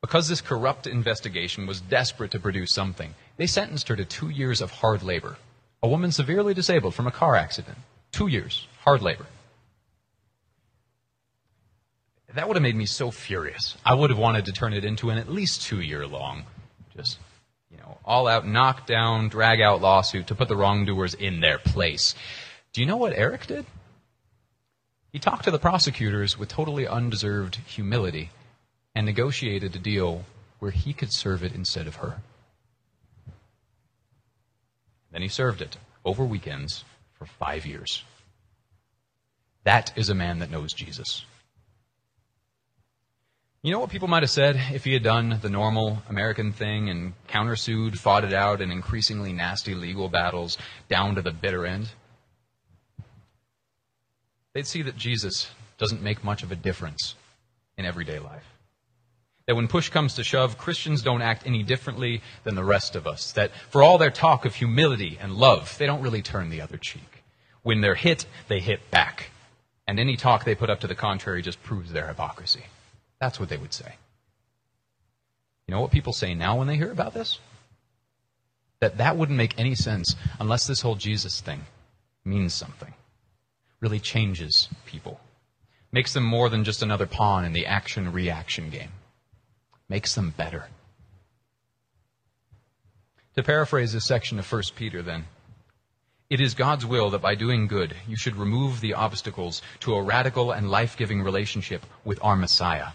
Because 0.00 0.28
this 0.28 0.40
corrupt 0.40 0.86
investigation 0.86 1.66
was 1.66 1.82
desperate 1.82 2.30
to 2.30 2.40
produce 2.40 2.72
something, 2.72 3.14
they 3.36 3.46
sentenced 3.46 3.88
her 3.88 3.96
to 3.96 4.06
two 4.06 4.30
years 4.30 4.62
of 4.62 4.70
hard 4.70 5.02
labor. 5.02 5.36
A 5.82 5.88
woman 5.88 6.12
severely 6.12 6.54
disabled 6.54 6.94
from 6.94 7.06
a 7.06 7.10
car 7.10 7.36
accident. 7.36 7.76
Two 8.12 8.28
years, 8.28 8.66
hard 8.78 9.02
labor 9.02 9.26
that 12.36 12.46
would 12.46 12.56
have 12.56 12.62
made 12.62 12.76
me 12.76 12.84
so 12.84 13.10
furious. 13.10 13.76
I 13.84 13.94
would 13.94 14.10
have 14.10 14.18
wanted 14.18 14.44
to 14.44 14.52
turn 14.52 14.74
it 14.74 14.84
into 14.84 15.08
an 15.08 15.16
at 15.16 15.30
least 15.30 15.62
two 15.62 15.80
year 15.80 16.06
long, 16.06 16.44
just, 16.96 17.18
you 17.70 17.76
know, 17.76 17.98
all 18.04 18.26
out 18.26 18.46
knock 18.46 18.86
down, 18.86 19.28
drag 19.28 19.60
out 19.60 19.80
lawsuit 19.80 20.28
to 20.28 20.34
put 20.34 20.48
the 20.48 20.56
wrongdoers 20.56 21.14
in 21.14 21.40
their 21.40 21.58
place. 21.58 22.14
Do 22.72 22.80
you 22.80 22.86
know 22.86 22.96
what 22.96 23.12
Eric 23.12 23.46
did? 23.46 23.66
He 25.12 25.18
talked 25.18 25.44
to 25.44 25.50
the 25.50 25.58
prosecutors 25.58 26.38
with 26.38 26.48
totally 26.48 26.86
undeserved 26.86 27.56
humility 27.66 28.30
and 28.94 29.06
negotiated 29.06 29.74
a 29.74 29.78
deal 29.78 30.24
where 30.58 30.70
he 30.70 30.92
could 30.92 31.12
serve 31.12 31.44
it 31.44 31.54
instead 31.54 31.86
of 31.86 31.96
her. 31.96 32.18
Then 35.12 35.22
he 35.22 35.28
served 35.28 35.62
it 35.62 35.76
over 36.04 36.24
weekends 36.24 36.84
for 37.14 37.26
five 37.26 37.64
years. 37.64 38.04
That 39.64 39.92
is 39.96 40.08
a 40.08 40.14
man 40.14 40.38
that 40.38 40.50
knows 40.50 40.72
Jesus. 40.72 41.24
You 43.66 43.72
know 43.72 43.80
what 43.80 43.90
people 43.90 44.06
might 44.06 44.22
have 44.22 44.30
said 44.30 44.54
if 44.72 44.84
he 44.84 44.92
had 44.92 45.02
done 45.02 45.40
the 45.42 45.50
normal 45.50 46.00
American 46.08 46.52
thing 46.52 46.88
and 46.88 47.14
countersued, 47.26 47.98
fought 47.98 48.22
it 48.22 48.32
out 48.32 48.60
in 48.60 48.70
increasingly 48.70 49.32
nasty 49.32 49.74
legal 49.74 50.08
battles 50.08 50.56
down 50.88 51.16
to 51.16 51.22
the 51.22 51.32
bitter 51.32 51.66
end? 51.66 51.90
They'd 54.54 54.68
see 54.68 54.82
that 54.82 54.96
Jesus 54.96 55.50
doesn't 55.78 56.00
make 56.00 56.22
much 56.22 56.44
of 56.44 56.52
a 56.52 56.54
difference 56.54 57.16
in 57.76 57.84
everyday 57.84 58.20
life. 58.20 58.46
That 59.46 59.56
when 59.56 59.66
push 59.66 59.88
comes 59.88 60.14
to 60.14 60.22
shove, 60.22 60.58
Christians 60.58 61.02
don't 61.02 61.20
act 61.20 61.44
any 61.44 61.64
differently 61.64 62.22
than 62.44 62.54
the 62.54 62.62
rest 62.62 62.94
of 62.94 63.04
us. 63.04 63.32
That 63.32 63.50
for 63.70 63.82
all 63.82 63.98
their 63.98 64.12
talk 64.12 64.44
of 64.44 64.54
humility 64.54 65.18
and 65.20 65.34
love, 65.34 65.76
they 65.76 65.86
don't 65.86 66.02
really 66.02 66.22
turn 66.22 66.50
the 66.50 66.60
other 66.60 66.76
cheek. 66.76 67.24
When 67.64 67.80
they're 67.80 67.96
hit, 67.96 68.26
they 68.46 68.60
hit 68.60 68.92
back. 68.92 69.30
And 69.88 69.98
any 69.98 70.16
talk 70.16 70.44
they 70.44 70.54
put 70.54 70.70
up 70.70 70.78
to 70.82 70.86
the 70.86 70.94
contrary 70.94 71.42
just 71.42 71.60
proves 71.64 71.90
their 71.90 72.06
hypocrisy. 72.06 72.62
That's 73.20 73.40
what 73.40 73.48
they 73.48 73.56
would 73.56 73.72
say. 73.72 73.94
You 75.66 75.74
know 75.74 75.80
what 75.80 75.90
people 75.90 76.12
say 76.12 76.34
now 76.34 76.56
when 76.58 76.68
they 76.68 76.76
hear 76.76 76.92
about 76.92 77.14
this? 77.14 77.40
That 78.80 78.98
that 78.98 79.16
wouldn't 79.16 79.38
make 79.38 79.58
any 79.58 79.74
sense 79.74 80.14
unless 80.38 80.66
this 80.66 80.82
whole 80.82 80.94
Jesus 80.94 81.40
thing 81.40 81.62
means 82.24 82.54
something. 82.54 82.94
Really 83.80 83.98
changes 83.98 84.68
people. 84.84 85.20
Makes 85.92 86.12
them 86.12 86.24
more 86.24 86.48
than 86.50 86.64
just 86.64 86.82
another 86.82 87.06
pawn 87.06 87.44
in 87.44 87.52
the 87.52 87.66
action 87.66 88.12
reaction 88.12 88.70
game. 88.70 88.90
Makes 89.88 90.14
them 90.14 90.34
better. 90.36 90.66
To 93.34 93.42
paraphrase 93.42 93.92
this 93.92 94.06
section 94.06 94.38
of 94.38 94.50
1 94.50 94.62
Peter, 94.76 95.02
then, 95.02 95.24
it 96.28 96.40
is 96.40 96.54
God's 96.54 96.84
will 96.84 97.10
that 97.10 97.22
by 97.22 97.34
doing 97.34 97.66
good, 97.66 97.94
you 98.08 98.16
should 98.16 98.36
remove 98.36 98.80
the 98.80 98.94
obstacles 98.94 99.62
to 99.80 99.94
a 99.94 100.02
radical 100.02 100.52
and 100.52 100.70
life 100.70 100.96
giving 100.96 101.22
relationship 101.22 101.84
with 102.04 102.18
our 102.22 102.36
Messiah 102.36 102.88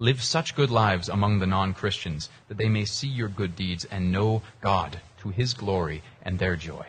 Live 0.00 0.22
such 0.22 0.54
good 0.54 0.70
lives 0.70 1.08
among 1.08 1.38
the 1.38 1.46
non 1.46 1.74
Christians 1.74 2.28
that 2.46 2.56
they 2.56 2.68
may 2.68 2.84
see 2.84 3.08
your 3.08 3.28
good 3.28 3.56
deeds 3.56 3.84
and 3.84 4.12
know 4.12 4.42
God 4.60 5.00
to 5.22 5.30
his 5.30 5.54
glory 5.54 6.02
and 6.22 6.38
their 6.38 6.54
joy. 6.54 6.86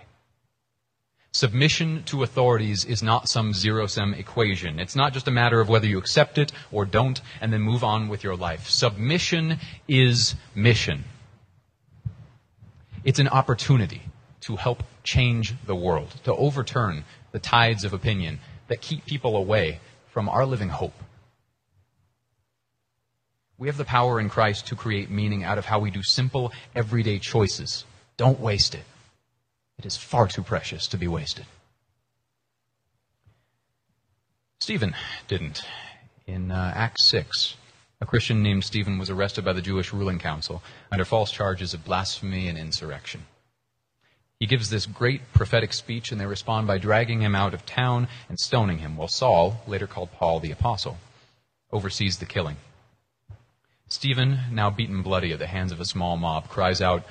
Submission 1.32 2.04
to 2.06 2.22
authorities 2.22 2.86
is 2.86 3.02
not 3.02 3.30
some 3.30 3.54
zero 3.54 3.88
sum 3.88 4.14
equation. 4.14 4.80
It's 4.80 4.96
not 4.96 5.14
just 5.14 5.28
a 5.28 5.32
matter 5.32 5.60
of 5.60 5.70
whether 5.70 5.88
you 5.88 5.98
accept 5.98 6.38
it 6.38 6.52
or 6.72 6.86
don't 6.86 7.22
and 7.42 7.52
then 7.52 7.62
move 7.62 7.84
on 7.84 8.10
with 8.10 8.24
your 8.24 8.36
life. 8.36 8.70
Submission 8.70 9.60
is 9.88 10.36
mission. 10.54 11.04
It's 13.04 13.20
an 13.20 13.28
opportunity 13.28 14.02
to 14.42 14.56
help 14.56 14.84
change 15.04 15.54
the 15.66 15.76
world, 15.76 16.14
to 16.26 16.36
overturn 16.36 17.06
the 17.32 17.40
tides 17.40 17.84
of 17.84 17.94
opinion 17.94 18.40
that 18.68 18.82
keep 18.82 19.06
people 19.06 19.36
away 19.36 19.80
from 20.10 20.30
our 20.30 20.46
living 20.46 20.70
hope. 20.70 20.94
We 23.60 23.68
have 23.68 23.76
the 23.76 23.84
power 23.84 24.22
in 24.22 24.30
Christ 24.30 24.68
to 24.68 24.76
create 24.76 25.12
meaning 25.12 25.44
out 25.44 25.58
of 25.58 25.66
how 25.66 25.80
we 25.80 25.92
do 25.92 26.02
simple, 26.02 26.54
everyday 26.74 27.20
choices. 27.20 27.84
Don't 28.16 28.40
waste 28.40 28.74
it. 28.74 28.86
It 29.78 29.86
is 29.86 29.98
far 29.98 30.30
too 30.30 30.44
precious 30.44 30.88
to 30.88 30.98
be 30.98 31.10
wasted. 31.10 31.46
Stephen 34.62 34.96
didn't. 35.28 35.62
In 36.26 36.52
uh, 36.52 36.72
Acts 36.74 37.06
6, 37.08 37.56
a 38.00 38.06
Christian 38.06 38.42
named 38.42 38.64
Stephen 38.64 38.98
was 38.98 39.10
arrested 39.10 39.44
by 39.44 39.52
the 39.52 39.62
Jewish 39.62 39.92
ruling 39.92 40.20
council 40.20 40.64
under 40.90 41.04
false 41.04 41.32
charges 41.32 41.74
of 41.74 41.84
blasphemy 41.84 42.48
and 42.48 42.58
insurrection. 42.58 43.26
He 44.40 44.46
gives 44.46 44.70
this 44.70 44.86
great 44.86 45.34
prophetic 45.34 45.74
speech, 45.74 46.14
and 46.14 46.22
they 46.22 46.26
respond 46.26 46.66
by 46.66 46.78
dragging 46.78 47.22
him 47.22 47.36
out 47.36 47.54
of 47.54 47.66
town 47.66 48.08
and 48.30 48.40
stoning 48.40 48.78
him, 48.78 48.96
while 48.96 49.10
Saul, 49.10 49.62
later 49.68 49.88
called 49.88 50.14
Paul 50.14 50.40
the 50.40 50.52
Apostle, 50.52 50.98
oversees 51.74 52.20
the 52.20 52.26
killing. 52.26 52.56
Stephen, 53.90 54.40
now 54.52 54.70
beaten 54.70 55.02
bloody 55.02 55.34
at 55.34 55.40
the 55.40 55.48
hands 55.48 55.72
of 55.72 55.80
a 55.80 55.86
small 55.86 56.16
mob, 56.16 56.48
cries 56.48 56.80
out, 56.80 57.04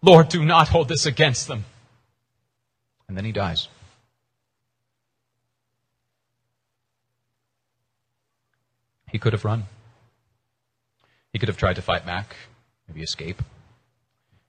Lord, 0.00 0.28
do 0.28 0.44
not 0.44 0.68
hold 0.68 0.88
this 0.88 1.06
against 1.06 1.46
them. 1.46 1.66
And 3.06 3.16
then 3.16 3.24
he 3.26 3.32
dies. 3.32 3.68
He 9.10 9.18
could 9.18 9.34
have 9.34 9.44
run. 9.44 9.64
He 11.34 11.38
could 11.38 11.48
have 11.48 11.58
tried 11.58 11.76
to 11.76 11.82
fight 11.82 12.06
back, 12.06 12.34
maybe 12.88 13.02
escape. 13.02 13.42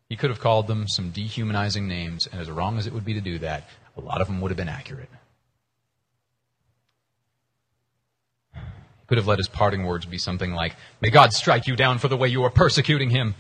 He 0.08 0.16
could 0.16 0.30
have 0.30 0.40
called 0.40 0.68
them 0.68 0.88
some 0.88 1.12
dehumanizing 1.12 1.88
names, 1.88 2.28
and 2.32 2.40
as 2.40 2.50
wrong 2.50 2.78
as 2.78 2.88
it 2.88 2.94
would 2.94 3.04
be 3.04 3.14
to 3.14 3.22
do 3.22 3.40
that, 3.40 3.68
a 3.98 4.02
lot 4.02 4.22
of 4.22 4.28
them 4.28 4.40
would 4.40 4.52
have 4.52 4.58
been 4.58 4.70
accurate. 4.70 5.10
He 9.04 9.08
could 9.08 9.18
have 9.18 9.28
let 9.28 9.38
his 9.38 9.50
parting 9.50 9.84
words 9.84 10.06
be 10.06 10.18
something 10.18 10.54
like, 10.54 10.78
May 11.02 11.10
God 11.10 11.34
strike 11.34 11.68
you 11.68 11.76
down 11.76 12.00
for 12.00 12.08
the 12.08 12.16
way 12.16 12.30
you 12.30 12.44
are 12.44 12.50
persecuting 12.50 13.10
him. 13.10 13.36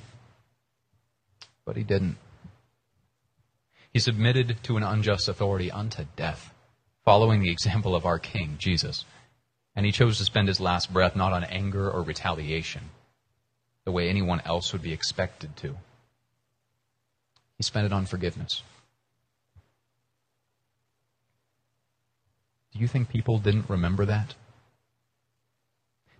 But 1.63 1.77
he 1.77 1.83
didn't. 1.83 2.17
He 3.93 3.99
submitted 3.99 4.57
to 4.63 4.75
an 4.75 4.83
unjust 4.83 5.29
authority 5.29 5.71
unto 5.71 6.03
death, 6.17 6.53
following 7.05 7.41
the 7.41 7.51
example 7.51 7.95
of 7.95 8.05
our 8.05 8.19
King, 8.19 8.55
Jesus. 8.57 9.05
And 9.73 9.85
he 9.85 9.93
chose 9.93 10.17
to 10.17 10.25
spend 10.25 10.49
his 10.49 10.59
last 10.59 10.91
breath 10.91 11.15
not 11.15 11.31
on 11.31 11.45
anger 11.45 11.89
or 11.89 12.01
retaliation, 12.01 12.89
the 13.85 13.91
way 13.93 14.09
anyone 14.09 14.41
else 14.43 14.73
would 14.73 14.81
be 14.81 14.91
expected 14.91 15.55
to. 15.57 15.77
He 17.57 17.63
spent 17.63 17.85
it 17.85 17.93
on 17.93 18.05
forgiveness. 18.05 18.63
Do 22.73 22.79
you 22.79 22.87
think 22.87 23.07
people 23.07 23.39
didn't 23.39 23.69
remember 23.69 24.03
that? 24.05 24.35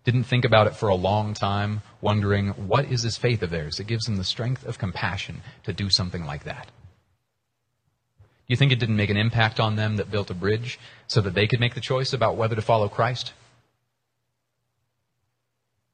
Didn't 0.04 0.26
think 0.26 0.44
about 0.44 0.68
it 0.68 0.76
for 0.76 0.89
a 0.89 0.96
long 0.96 1.34
time, 1.34 1.82
wondering, 2.02 2.50
what 2.50 2.86
is 2.86 3.04
this 3.04 3.18
faith 3.18 3.42
of 3.42 3.52
theirs 3.52 3.78
that 3.78 3.88
gives 3.88 4.06
them 4.06 4.18
the 4.18 4.24
strength 4.24 4.66
of 4.66 4.78
compassion 4.78 5.42
to 5.63 5.72
do 5.72 5.89
something 5.89 6.26
like 6.26 6.44
that? 6.44 6.68
Do 8.18 8.48
you 8.48 8.58
think 8.58 8.74
it 8.74 8.80
didn't 8.80 8.98
make 8.98 9.10
an 9.10 9.18
impact 9.18 9.62
on 9.62 9.78
them 9.78 9.96
that 9.96 10.12
built 10.12 10.30
a 10.30 10.34
bridge 10.34 10.78
so 11.08 11.22
that 11.22 11.34
they 11.34 11.48
could 11.48 11.62
make 11.62 11.76
the 11.76 11.82
choice 11.82 12.12
about 12.12 12.36
whether 12.36 12.56
to 12.56 12.62
follow 12.62 12.89
Christ? 12.89 13.32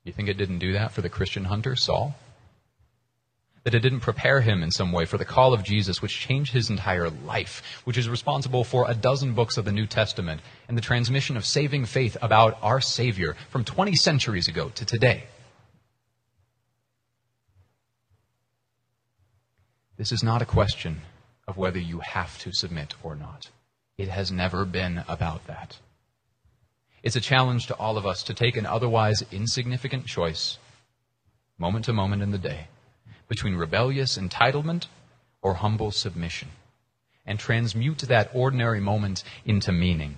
You 0.03 0.11
think 0.11 0.29
it 0.29 0.37
didn't 0.37 0.57
do 0.57 0.73
that 0.73 0.91
for 0.91 1.01
the 1.01 1.09
Christian 1.09 1.45
hunter, 1.45 1.75
Saul? 1.75 2.15
That 3.69 3.75
it 3.75 3.81
didn't 3.81 3.99
prepare 3.99 4.41
him 4.41 4.63
in 4.63 4.71
some 4.71 4.91
way 4.91 5.05
for 5.05 5.19
the 5.19 5.25
call 5.25 5.53
of 5.53 5.61
Jesus, 5.61 6.01
which 6.01 6.17
changed 6.19 6.51
his 6.51 6.71
entire 6.71 7.11
life, 7.11 7.61
which 7.83 7.99
is 7.99 8.09
responsible 8.09 8.63
for 8.63 8.89
a 8.89 8.95
dozen 8.95 9.33
books 9.35 9.57
of 9.57 9.65
the 9.65 9.71
New 9.71 9.85
Testament 9.85 10.41
and 10.67 10.75
the 10.75 10.81
transmission 10.81 11.37
of 11.37 11.45
saving 11.45 11.85
faith 11.85 12.17
about 12.19 12.57
our 12.63 12.81
Savior 12.81 13.35
from 13.51 13.63
20 13.63 13.93
centuries 13.93 14.47
ago 14.47 14.71
to 14.73 14.85
today. 14.85 15.25
This 19.97 20.11
is 20.11 20.23
not 20.23 20.41
a 20.41 20.47
question 20.47 21.01
of 21.47 21.55
whether 21.55 21.77
you 21.77 21.99
have 21.99 22.39
to 22.39 22.51
submit 22.51 22.95
or 23.03 23.15
not. 23.15 23.51
It 23.99 24.07
has 24.07 24.31
never 24.31 24.65
been 24.65 25.03
about 25.07 25.45
that. 25.45 25.77
It's 27.03 27.15
a 27.15 27.21
challenge 27.21 27.67
to 27.67 27.75
all 27.75 27.99
of 27.99 28.07
us 28.07 28.23
to 28.23 28.33
take 28.33 28.57
an 28.57 28.65
otherwise 28.65 29.23
insignificant 29.31 30.07
choice, 30.07 30.57
moment 31.59 31.85
to 31.85 31.93
moment 31.93 32.23
in 32.23 32.31
the 32.31 32.39
day, 32.39 32.65
between 33.29 33.55
rebellious 33.55 34.17
entitlement 34.17 34.87
or 35.41 35.53
humble 35.53 35.91
submission 35.91 36.49
and 37.25 37.39
transmute 37.39 37.99
that 37.99 38.31
ordinary 38.33 38.81
moment 38.81 39.23
into 39.45 39.71
meaning. 39.71 40.17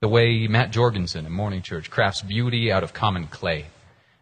The 0.00 0.08
way 0.08 0.46
Matt 0.46 0.70
Jorgensen 0.70 1.26
in 1.26 1.32
Morning 1.32 1.60
Church 1.60 1.90
crafts 1.90 2.22
beauty 2.22 2.72
out 2.72 2.84
of 2.84 2.94
common 2.94 3.26
clay. 3.26 3.66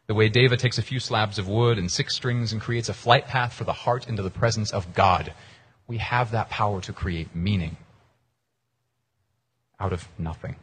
The 0.06 0.14
way 0.14 0.28
David 0.28 0.58
takes 0.58 0.78
a 0.78 0.82
few 0.82 0.98
slabs 0.98 1.38
of 1.38 1.48
wood 1.48 1.78
and 1.78 1.90
six 1.90 2.16
strings 2.16 2.52
and 2.52 2.60
creates 2.60 2.88
a 2.88 2.94
flight 2.94 3.28
path 3.28 3.52
for 3.52 3.64
the 3.64 3.72
heart 3.72 4.08
into 4.08 4.22
the 4.22 4.30
presence 4.30 4.72
of 4.72 4.94
God. 4.94 5.32
We 5.86 5.98
have 5.98 6.30
that 6.32 6.50
power 6.50 6.80
to 6.80 6.92
create 6.92 7.34
meaning 7.34 7.76
out 9.78 9.92
of 9.92 10.08
nothing, 10.18 10.56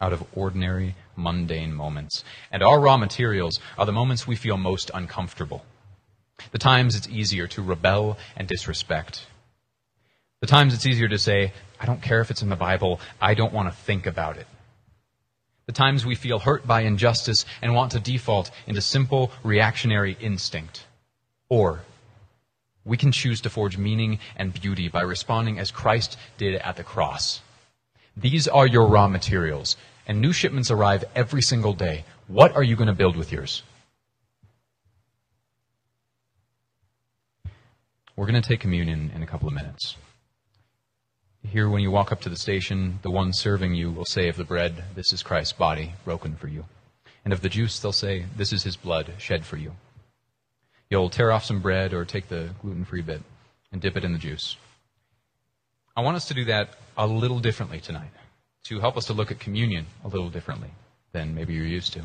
out 0.00 0.12
of 0.12 0.24
ordinary, 0.34 0.94
mundane 1.16 1.72
moments. 1.72 2.24
And 2.50 2.62
our 2.62 2.80
raw 2.80 2.96
materials 2.96 3.58
are 3.78 3.86
the 3.86 3.92
moments 3.92 4.26
we 4.26 4.36
feel 4.36 4.56
most 4.56 4.90
uncomfortable 4.92 5.64
the 6.50 6.58
times 6.58 6.96
it's 6.96 7.08
easier 7.08 7.46
to 7.48 7.62
rebel 7.62 8.18
and 8.36 8.48
disrespect. 8.48 9.26
The 10.40 10.46
times 10.46 10.74
it's 10.74 10.86
easier 10.86 11.08
to 11.08 11.18
say, 11.18 11.52
I 11.80 11.86
don't 11.86 12.02
care 12.02 12.20
if 12.20 12.30
it's 12.30 12.42
in 12.42 12.48
the 12.48 12.56
Bible, 12.56 13.00
I 13.20 13.34
don't 13.34 13.52
want 13.52 13.68
to 13.68 13.74
think 13.74 14.06
about 14.06 14.36
it. 14.36 14.46
The 15.66 15.72
times 15.72 16.04
we 16.04 16.16
feel 16.16 16.40
hurt 16.40 16.66
by 16.66 16.80
injustice 16.80 17.46
and 17.62 17.74
want 17.74 17.92
to 17.92 18.00
default 18.00 18.50
into 18.66 18.80
simple 18.80 19.30
reactionary 19.44 20.16
instinct. 20.20 20.84
Or 21.48 21.82
we 22.84 22.96
can 22.96 23.12
choose 23.12 23.40
to 23.42 23.50
forge 23.50 23.78
meaning 23.78 24.18
and 24.36 24.52
beauty 24.52 24.88
by 24.88 25.02
responding 25.02 25.60
as 25.60 25.70
Christ 25.70 26.18
did 26.36 26.56
at 26.56 26.76
the 26.76 26.82
cross. 26.82 27.40
These 28.16 28.48
are 28.48 28.66
your 28.66 28.88
raw 28.88 29.06
materials, 29.06 29.76
and 30.06 30.20
new 30.20 30.32
shipments 30.32 30.70
arrive 30.70 31.04
every 31.14 31.42
single 31.42 31.72
day. 31.72 32.04
What 32.26 32.54
are 32.56 32.62
you 32.62 32.74
going 32.74 32.88
to 32.88 32.92
build 32.92 33.16
with 33.16 33.30
yours? 33.30 33.62
We're 38.22 38.30
going 38.30 38.40
to 38.40 38.48
take 38.48 38.60
communion 38.60 39.10
in 39.16 39.24
a 39.24 39.26
couple 39.26 39.48
of 39.48 39.54
minutes. 39.54 39.96
Here, 41.42 41.68
when 41.68 41.82
you 41.82 41.90
walk 41.90 42.12
up 42.12 42.20
to 42.20 42.28
the 42.28 42.36
station, 42.36 43.00
the 43.02 43.10
one 43.10 43.32
serving 43.32 43.74
you 43.74 43.90
will 43.90 44.04
say 44.04 44.28
of 44.28 44.36
the 44.36 44.44
bread, 44.44 44.84
This 44.94 45.12
is 45.12 45.24
Christ's 45.24 45.54
body, 45.54 45.94
broken 46.04 46.36
for 46.36 46.46
you. 46.46 46.64
And 47.24 47.32
of 47.32 47.40
the 47.40 47.48
juice, 47.48 47.80
they'll 47.80 47.90
say, 47.90 48.26
This 48.36 48.52
is 48.52 48.62
his 48.62 48.76
blood, 48.76 49.14
shed 49.18 49.44
for 49.44 49.56
you. 49.56 49.72
You'll 50.88 51.10
tear 51.10 51.32
off 51.32 51.44
some 51.44 51.60
bread 51.60 51.92
or 51.92 52.04
take 52.04 52.28
the 52.28 52.50
gluten 52.62 52.84
free 52.84 53.02
bit 53.02 53.22
and 53.72 53.82
dip 53.82 53.96
it 53.96 54.04
in 54.04 54.12
the 54.12 54.20
juice. 54.20 54.56
I 55.96 56.02
want 56.02 56.16
us 56.16 56.28
to 56.28 56.34
do 56.34 56.44
that 56.44 56.76
a 56.96 57.08
little 57.08 57.40
differently 57.40 57.80
tonight, 57.80 58.12
to 58.66 58.78
help 58.78 58.96
us 58.96 59.06
to 59.06 59.14
look 59.14 59.32
at 59.32 59.40
communion 59.40 59.86
a 60.04 60.08
little 60.08 60.30
differently 60.30 60.70
than 61.10 61.34
maybe 61.34 61.54
you're 61.54 61.66
used 61.66 61.92
to. 61.94 62.02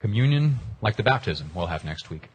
Communion, 0.00 0.58
like 0.82 0.96
the 0.96 1.04
baptism 1.04 1.52
we'll 1.54 1.66
have 1.66 1.84
next 1.84 2.10
week, 2.10 2.30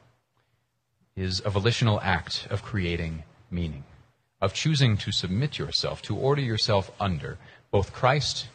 is 1.15 1.41
a 1.45 1.49
volitional 1.49 1.99
act 2.01 2.47
of 2.49 2.63
creating 2.63 3.23
meaning, 3.51 3.83
of 4.41 4.53
choosing 4.53 4.97
to 4.97 5.11
submit 5.11 5.59
yourself, 5.59 6.01
to 6.03 6.15
order 6.15 6.41
yourself 6.41 6.91
under 6.99 7.37
both 7.71 7.93
Christ 7.93 8.47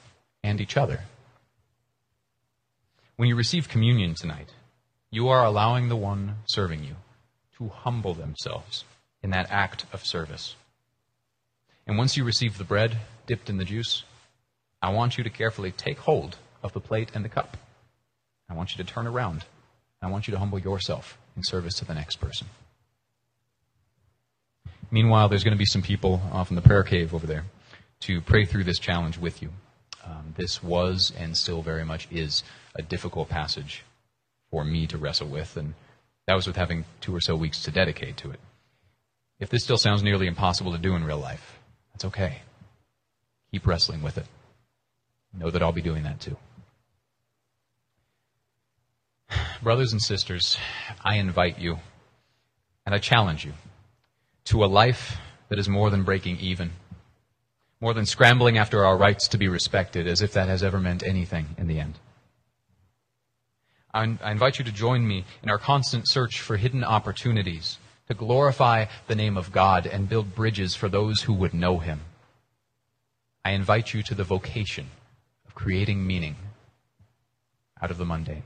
and 0.43 0.61
each 0.61 0.77
other. 0.77 1.01
When 3.17 3.29
you 3.29 3.37
receive 3.37 3.69
communion 3.69 4.15
tonight, 4.15 4.49
you 5.11 5.29
are 5.29 5.45
allowing 5.45 5.89
the 5.89 5.97
one 5.97 6.37
serving 6.47 6.85
you 6.85 6.97
to 7.59 7.69
humble 7.69 8.15
themselves 8.15 8.85
in 9.23 9.31
that 9.31 9.51
act 9.51 9.85
of 9.93 10.05
service. 10.05 10.55
And 11.87 11.97
once 11.97 12.17
you 12.17 12.25
receive 12.25 12.59
the 12.59 12.65
bread 12.65 12.99
dipped 13.27 13.49
in 13.49 13.57
the 13.57 13.65
juice, 13.65 14.05
I 14.83 14.91
want 14.91 15.19
you 15.19 15.25
to 15.25 15.31
carefully 15.31 15.73
take 15.73 15.99
hold 15.99 16.37
of 16.63 16.73
the 16.73 16.81
plate 16.81 17.11
and 17.15 17.25
the 17.25 17.29
cup. 17.29 17.57
I 18.49 18.55
want 18.55 18.77
you 18.77 18.85
to 18.85 18.91
turn 18.93 19.07
around. 19.07 19.45
I 20.01 20.09
want 20.09 20.29
you 20.29 20.33
to 20.33 20.39
humble 20.39 20.59
yourself 20.59 21.19
in 21.39 21.45
service 21.45 21.75
to 21.75 21.85
the 21.85 21.95
next 21.95 22.17
person. 22.17 22.49
Meanwhile, 24.91 25.29
there's 25.29 25.45
going 25.45 25.55
to 25.55 25.59
be 25.59 25.65
some 25.65 25.83
people 25.83 26.21
off 26.33 26.51
in 26.51 26.57
the 26.57 26.63
prayer 26.63 26.83
cave 26.83 27.15
over 27.15 27.27
there 27.27 27.45
to 28.01 28.21
pray 28.21 28.45
through 28.45 28.65
this 28.65 28.79
challenge 28.79 29.19
with 29.19 29.41
you. 29.41 29.51
Um, 30.05 30.35
this 30.37 30.63
was 30.63 31.13
and 31.17 31.37
still 31.37 31.63
very 31.63 31.85
much 31.85 32.09
is 32.11 32.43
a 32.75 32.83
difficult 32.83 33.29
passage 33.29 33.85
for 34.51 34.65
me 34.65 34.87
to 34.87 34.99
wrestle 34.99 35.29
with, 35.29 35.57
and 35.57 35.75
that 36.27 36.35
was 36.35 36.47
with 36.47 36.57
having 36.57 36.85
two 37.01 37.15
or 37.15 37.21
so 37.21 37.37
weeks 37.37 37.63
to 37.63 37.71
dedicate 37.71 38.17
to 38.19 38.31
it. 38.31 38.41
If 39.39 39.51
this 39.51 39.63
still 39.63 39.79
sounds 39.79 40.03
nearly 40.03 40.27
impossible 40.27 40.73
to 40.73 40.79
do 40.79 40.97
in 40.97 41.05
real 41.05 41.19
life, 41.19 41.59
that's 41.93 42.05
okay. 42.07 42.39
Keep 43.53 43.67
wrestling 43.67 44.03
with 44.03 44.19
it. 44.19 44.27
Know 45.33 45.51
that 45.51 45.63
I'll 45.63 45.73
be 45.73 45.83
doing 45.83 46.03
that 46.05 46.21
too. 46.21 46.37
Brothers 49.63 49.93
and 49.93 50.01
sisters, 50.01 50.57
I 51.05 51.17
invite 51.17 51.59
you 51.59 51.79
and 52.87 52.95
I 52.95 52.99
challenge 52.99 53.45
you 53.45 53.53
to 54.45 54.65
a 54.65 54.67
life 54.67 55.19
that 55.49 55.59
is 55.59 55.69
more 55.69 55.91
than 55.91 56.05
breaking 56.05 56.39
even, 56.39 56.71
more 57.81 57.93
than 57.93 58.07
scrambling 58.07 58.57
after 58.57 58.85
our 58.85 58.97
rights 58.97 59.29
to 59.29 59.39
be 59.39 59.49
respected, 59.49 60.07
as 60.07 60.23
if 60.23 60.33
that 60.33 60.49
has 60.49 60.63
ever 60.63 60.79
meant 60.79 61.03
anything 61.03 61.49
in 61.59 61.67
the 61.67 61.81
end. 61.81 61.99
I 63.93 64.05
invite 64.31 64.59
you 64.59 64.65
to 64.65 64.73
join 64.73 65.07
me 65.07 65.25
in 65.43 65.51
our 65.51 65.59
constant 65.59 66.09
search 66.09 66.41
for 66.41 66.57
hidden 66.57 66.85
opportunities 66.85 67.79
to 68.07 68.15
glorify 68.15 68.87
the 69.07 69.15
name 69.15 69.37
of 69.37 69.53
God 69.53 69.87
and 69.87 70.09
build 70.09 70.35
bridges 70.35 70.75
for 70.75 70.89
those 70.89 71.23
who 71.23 71.33
would 71.35 71.53
know 71.53 71.79
Him. 71.79 72.01
I 73.45 73.53
invite 73.53 73.93
you 73.93 74.03
to 74.05 74.15
the 74.15 74.25
vocation 74.25 74.87
of 75.47 75.55
creating 75.55 76.07
meaning 76.07 76.37
out 77.83 77.91
of 77.91 77.99
the 77.99 78.05
mundane. 78.05 78.45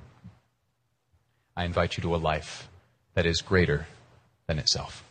I 1.56 1.64
invite 1.64 1.96
you 1.96 2.02
to 2.02 2.14
a 2.14 2.16
life 2.16 2.68
that 3.14 3.26
is 3.26 3.42
greater 3.42 3.86
than 4.46 4.58
itself. 4.58 5.04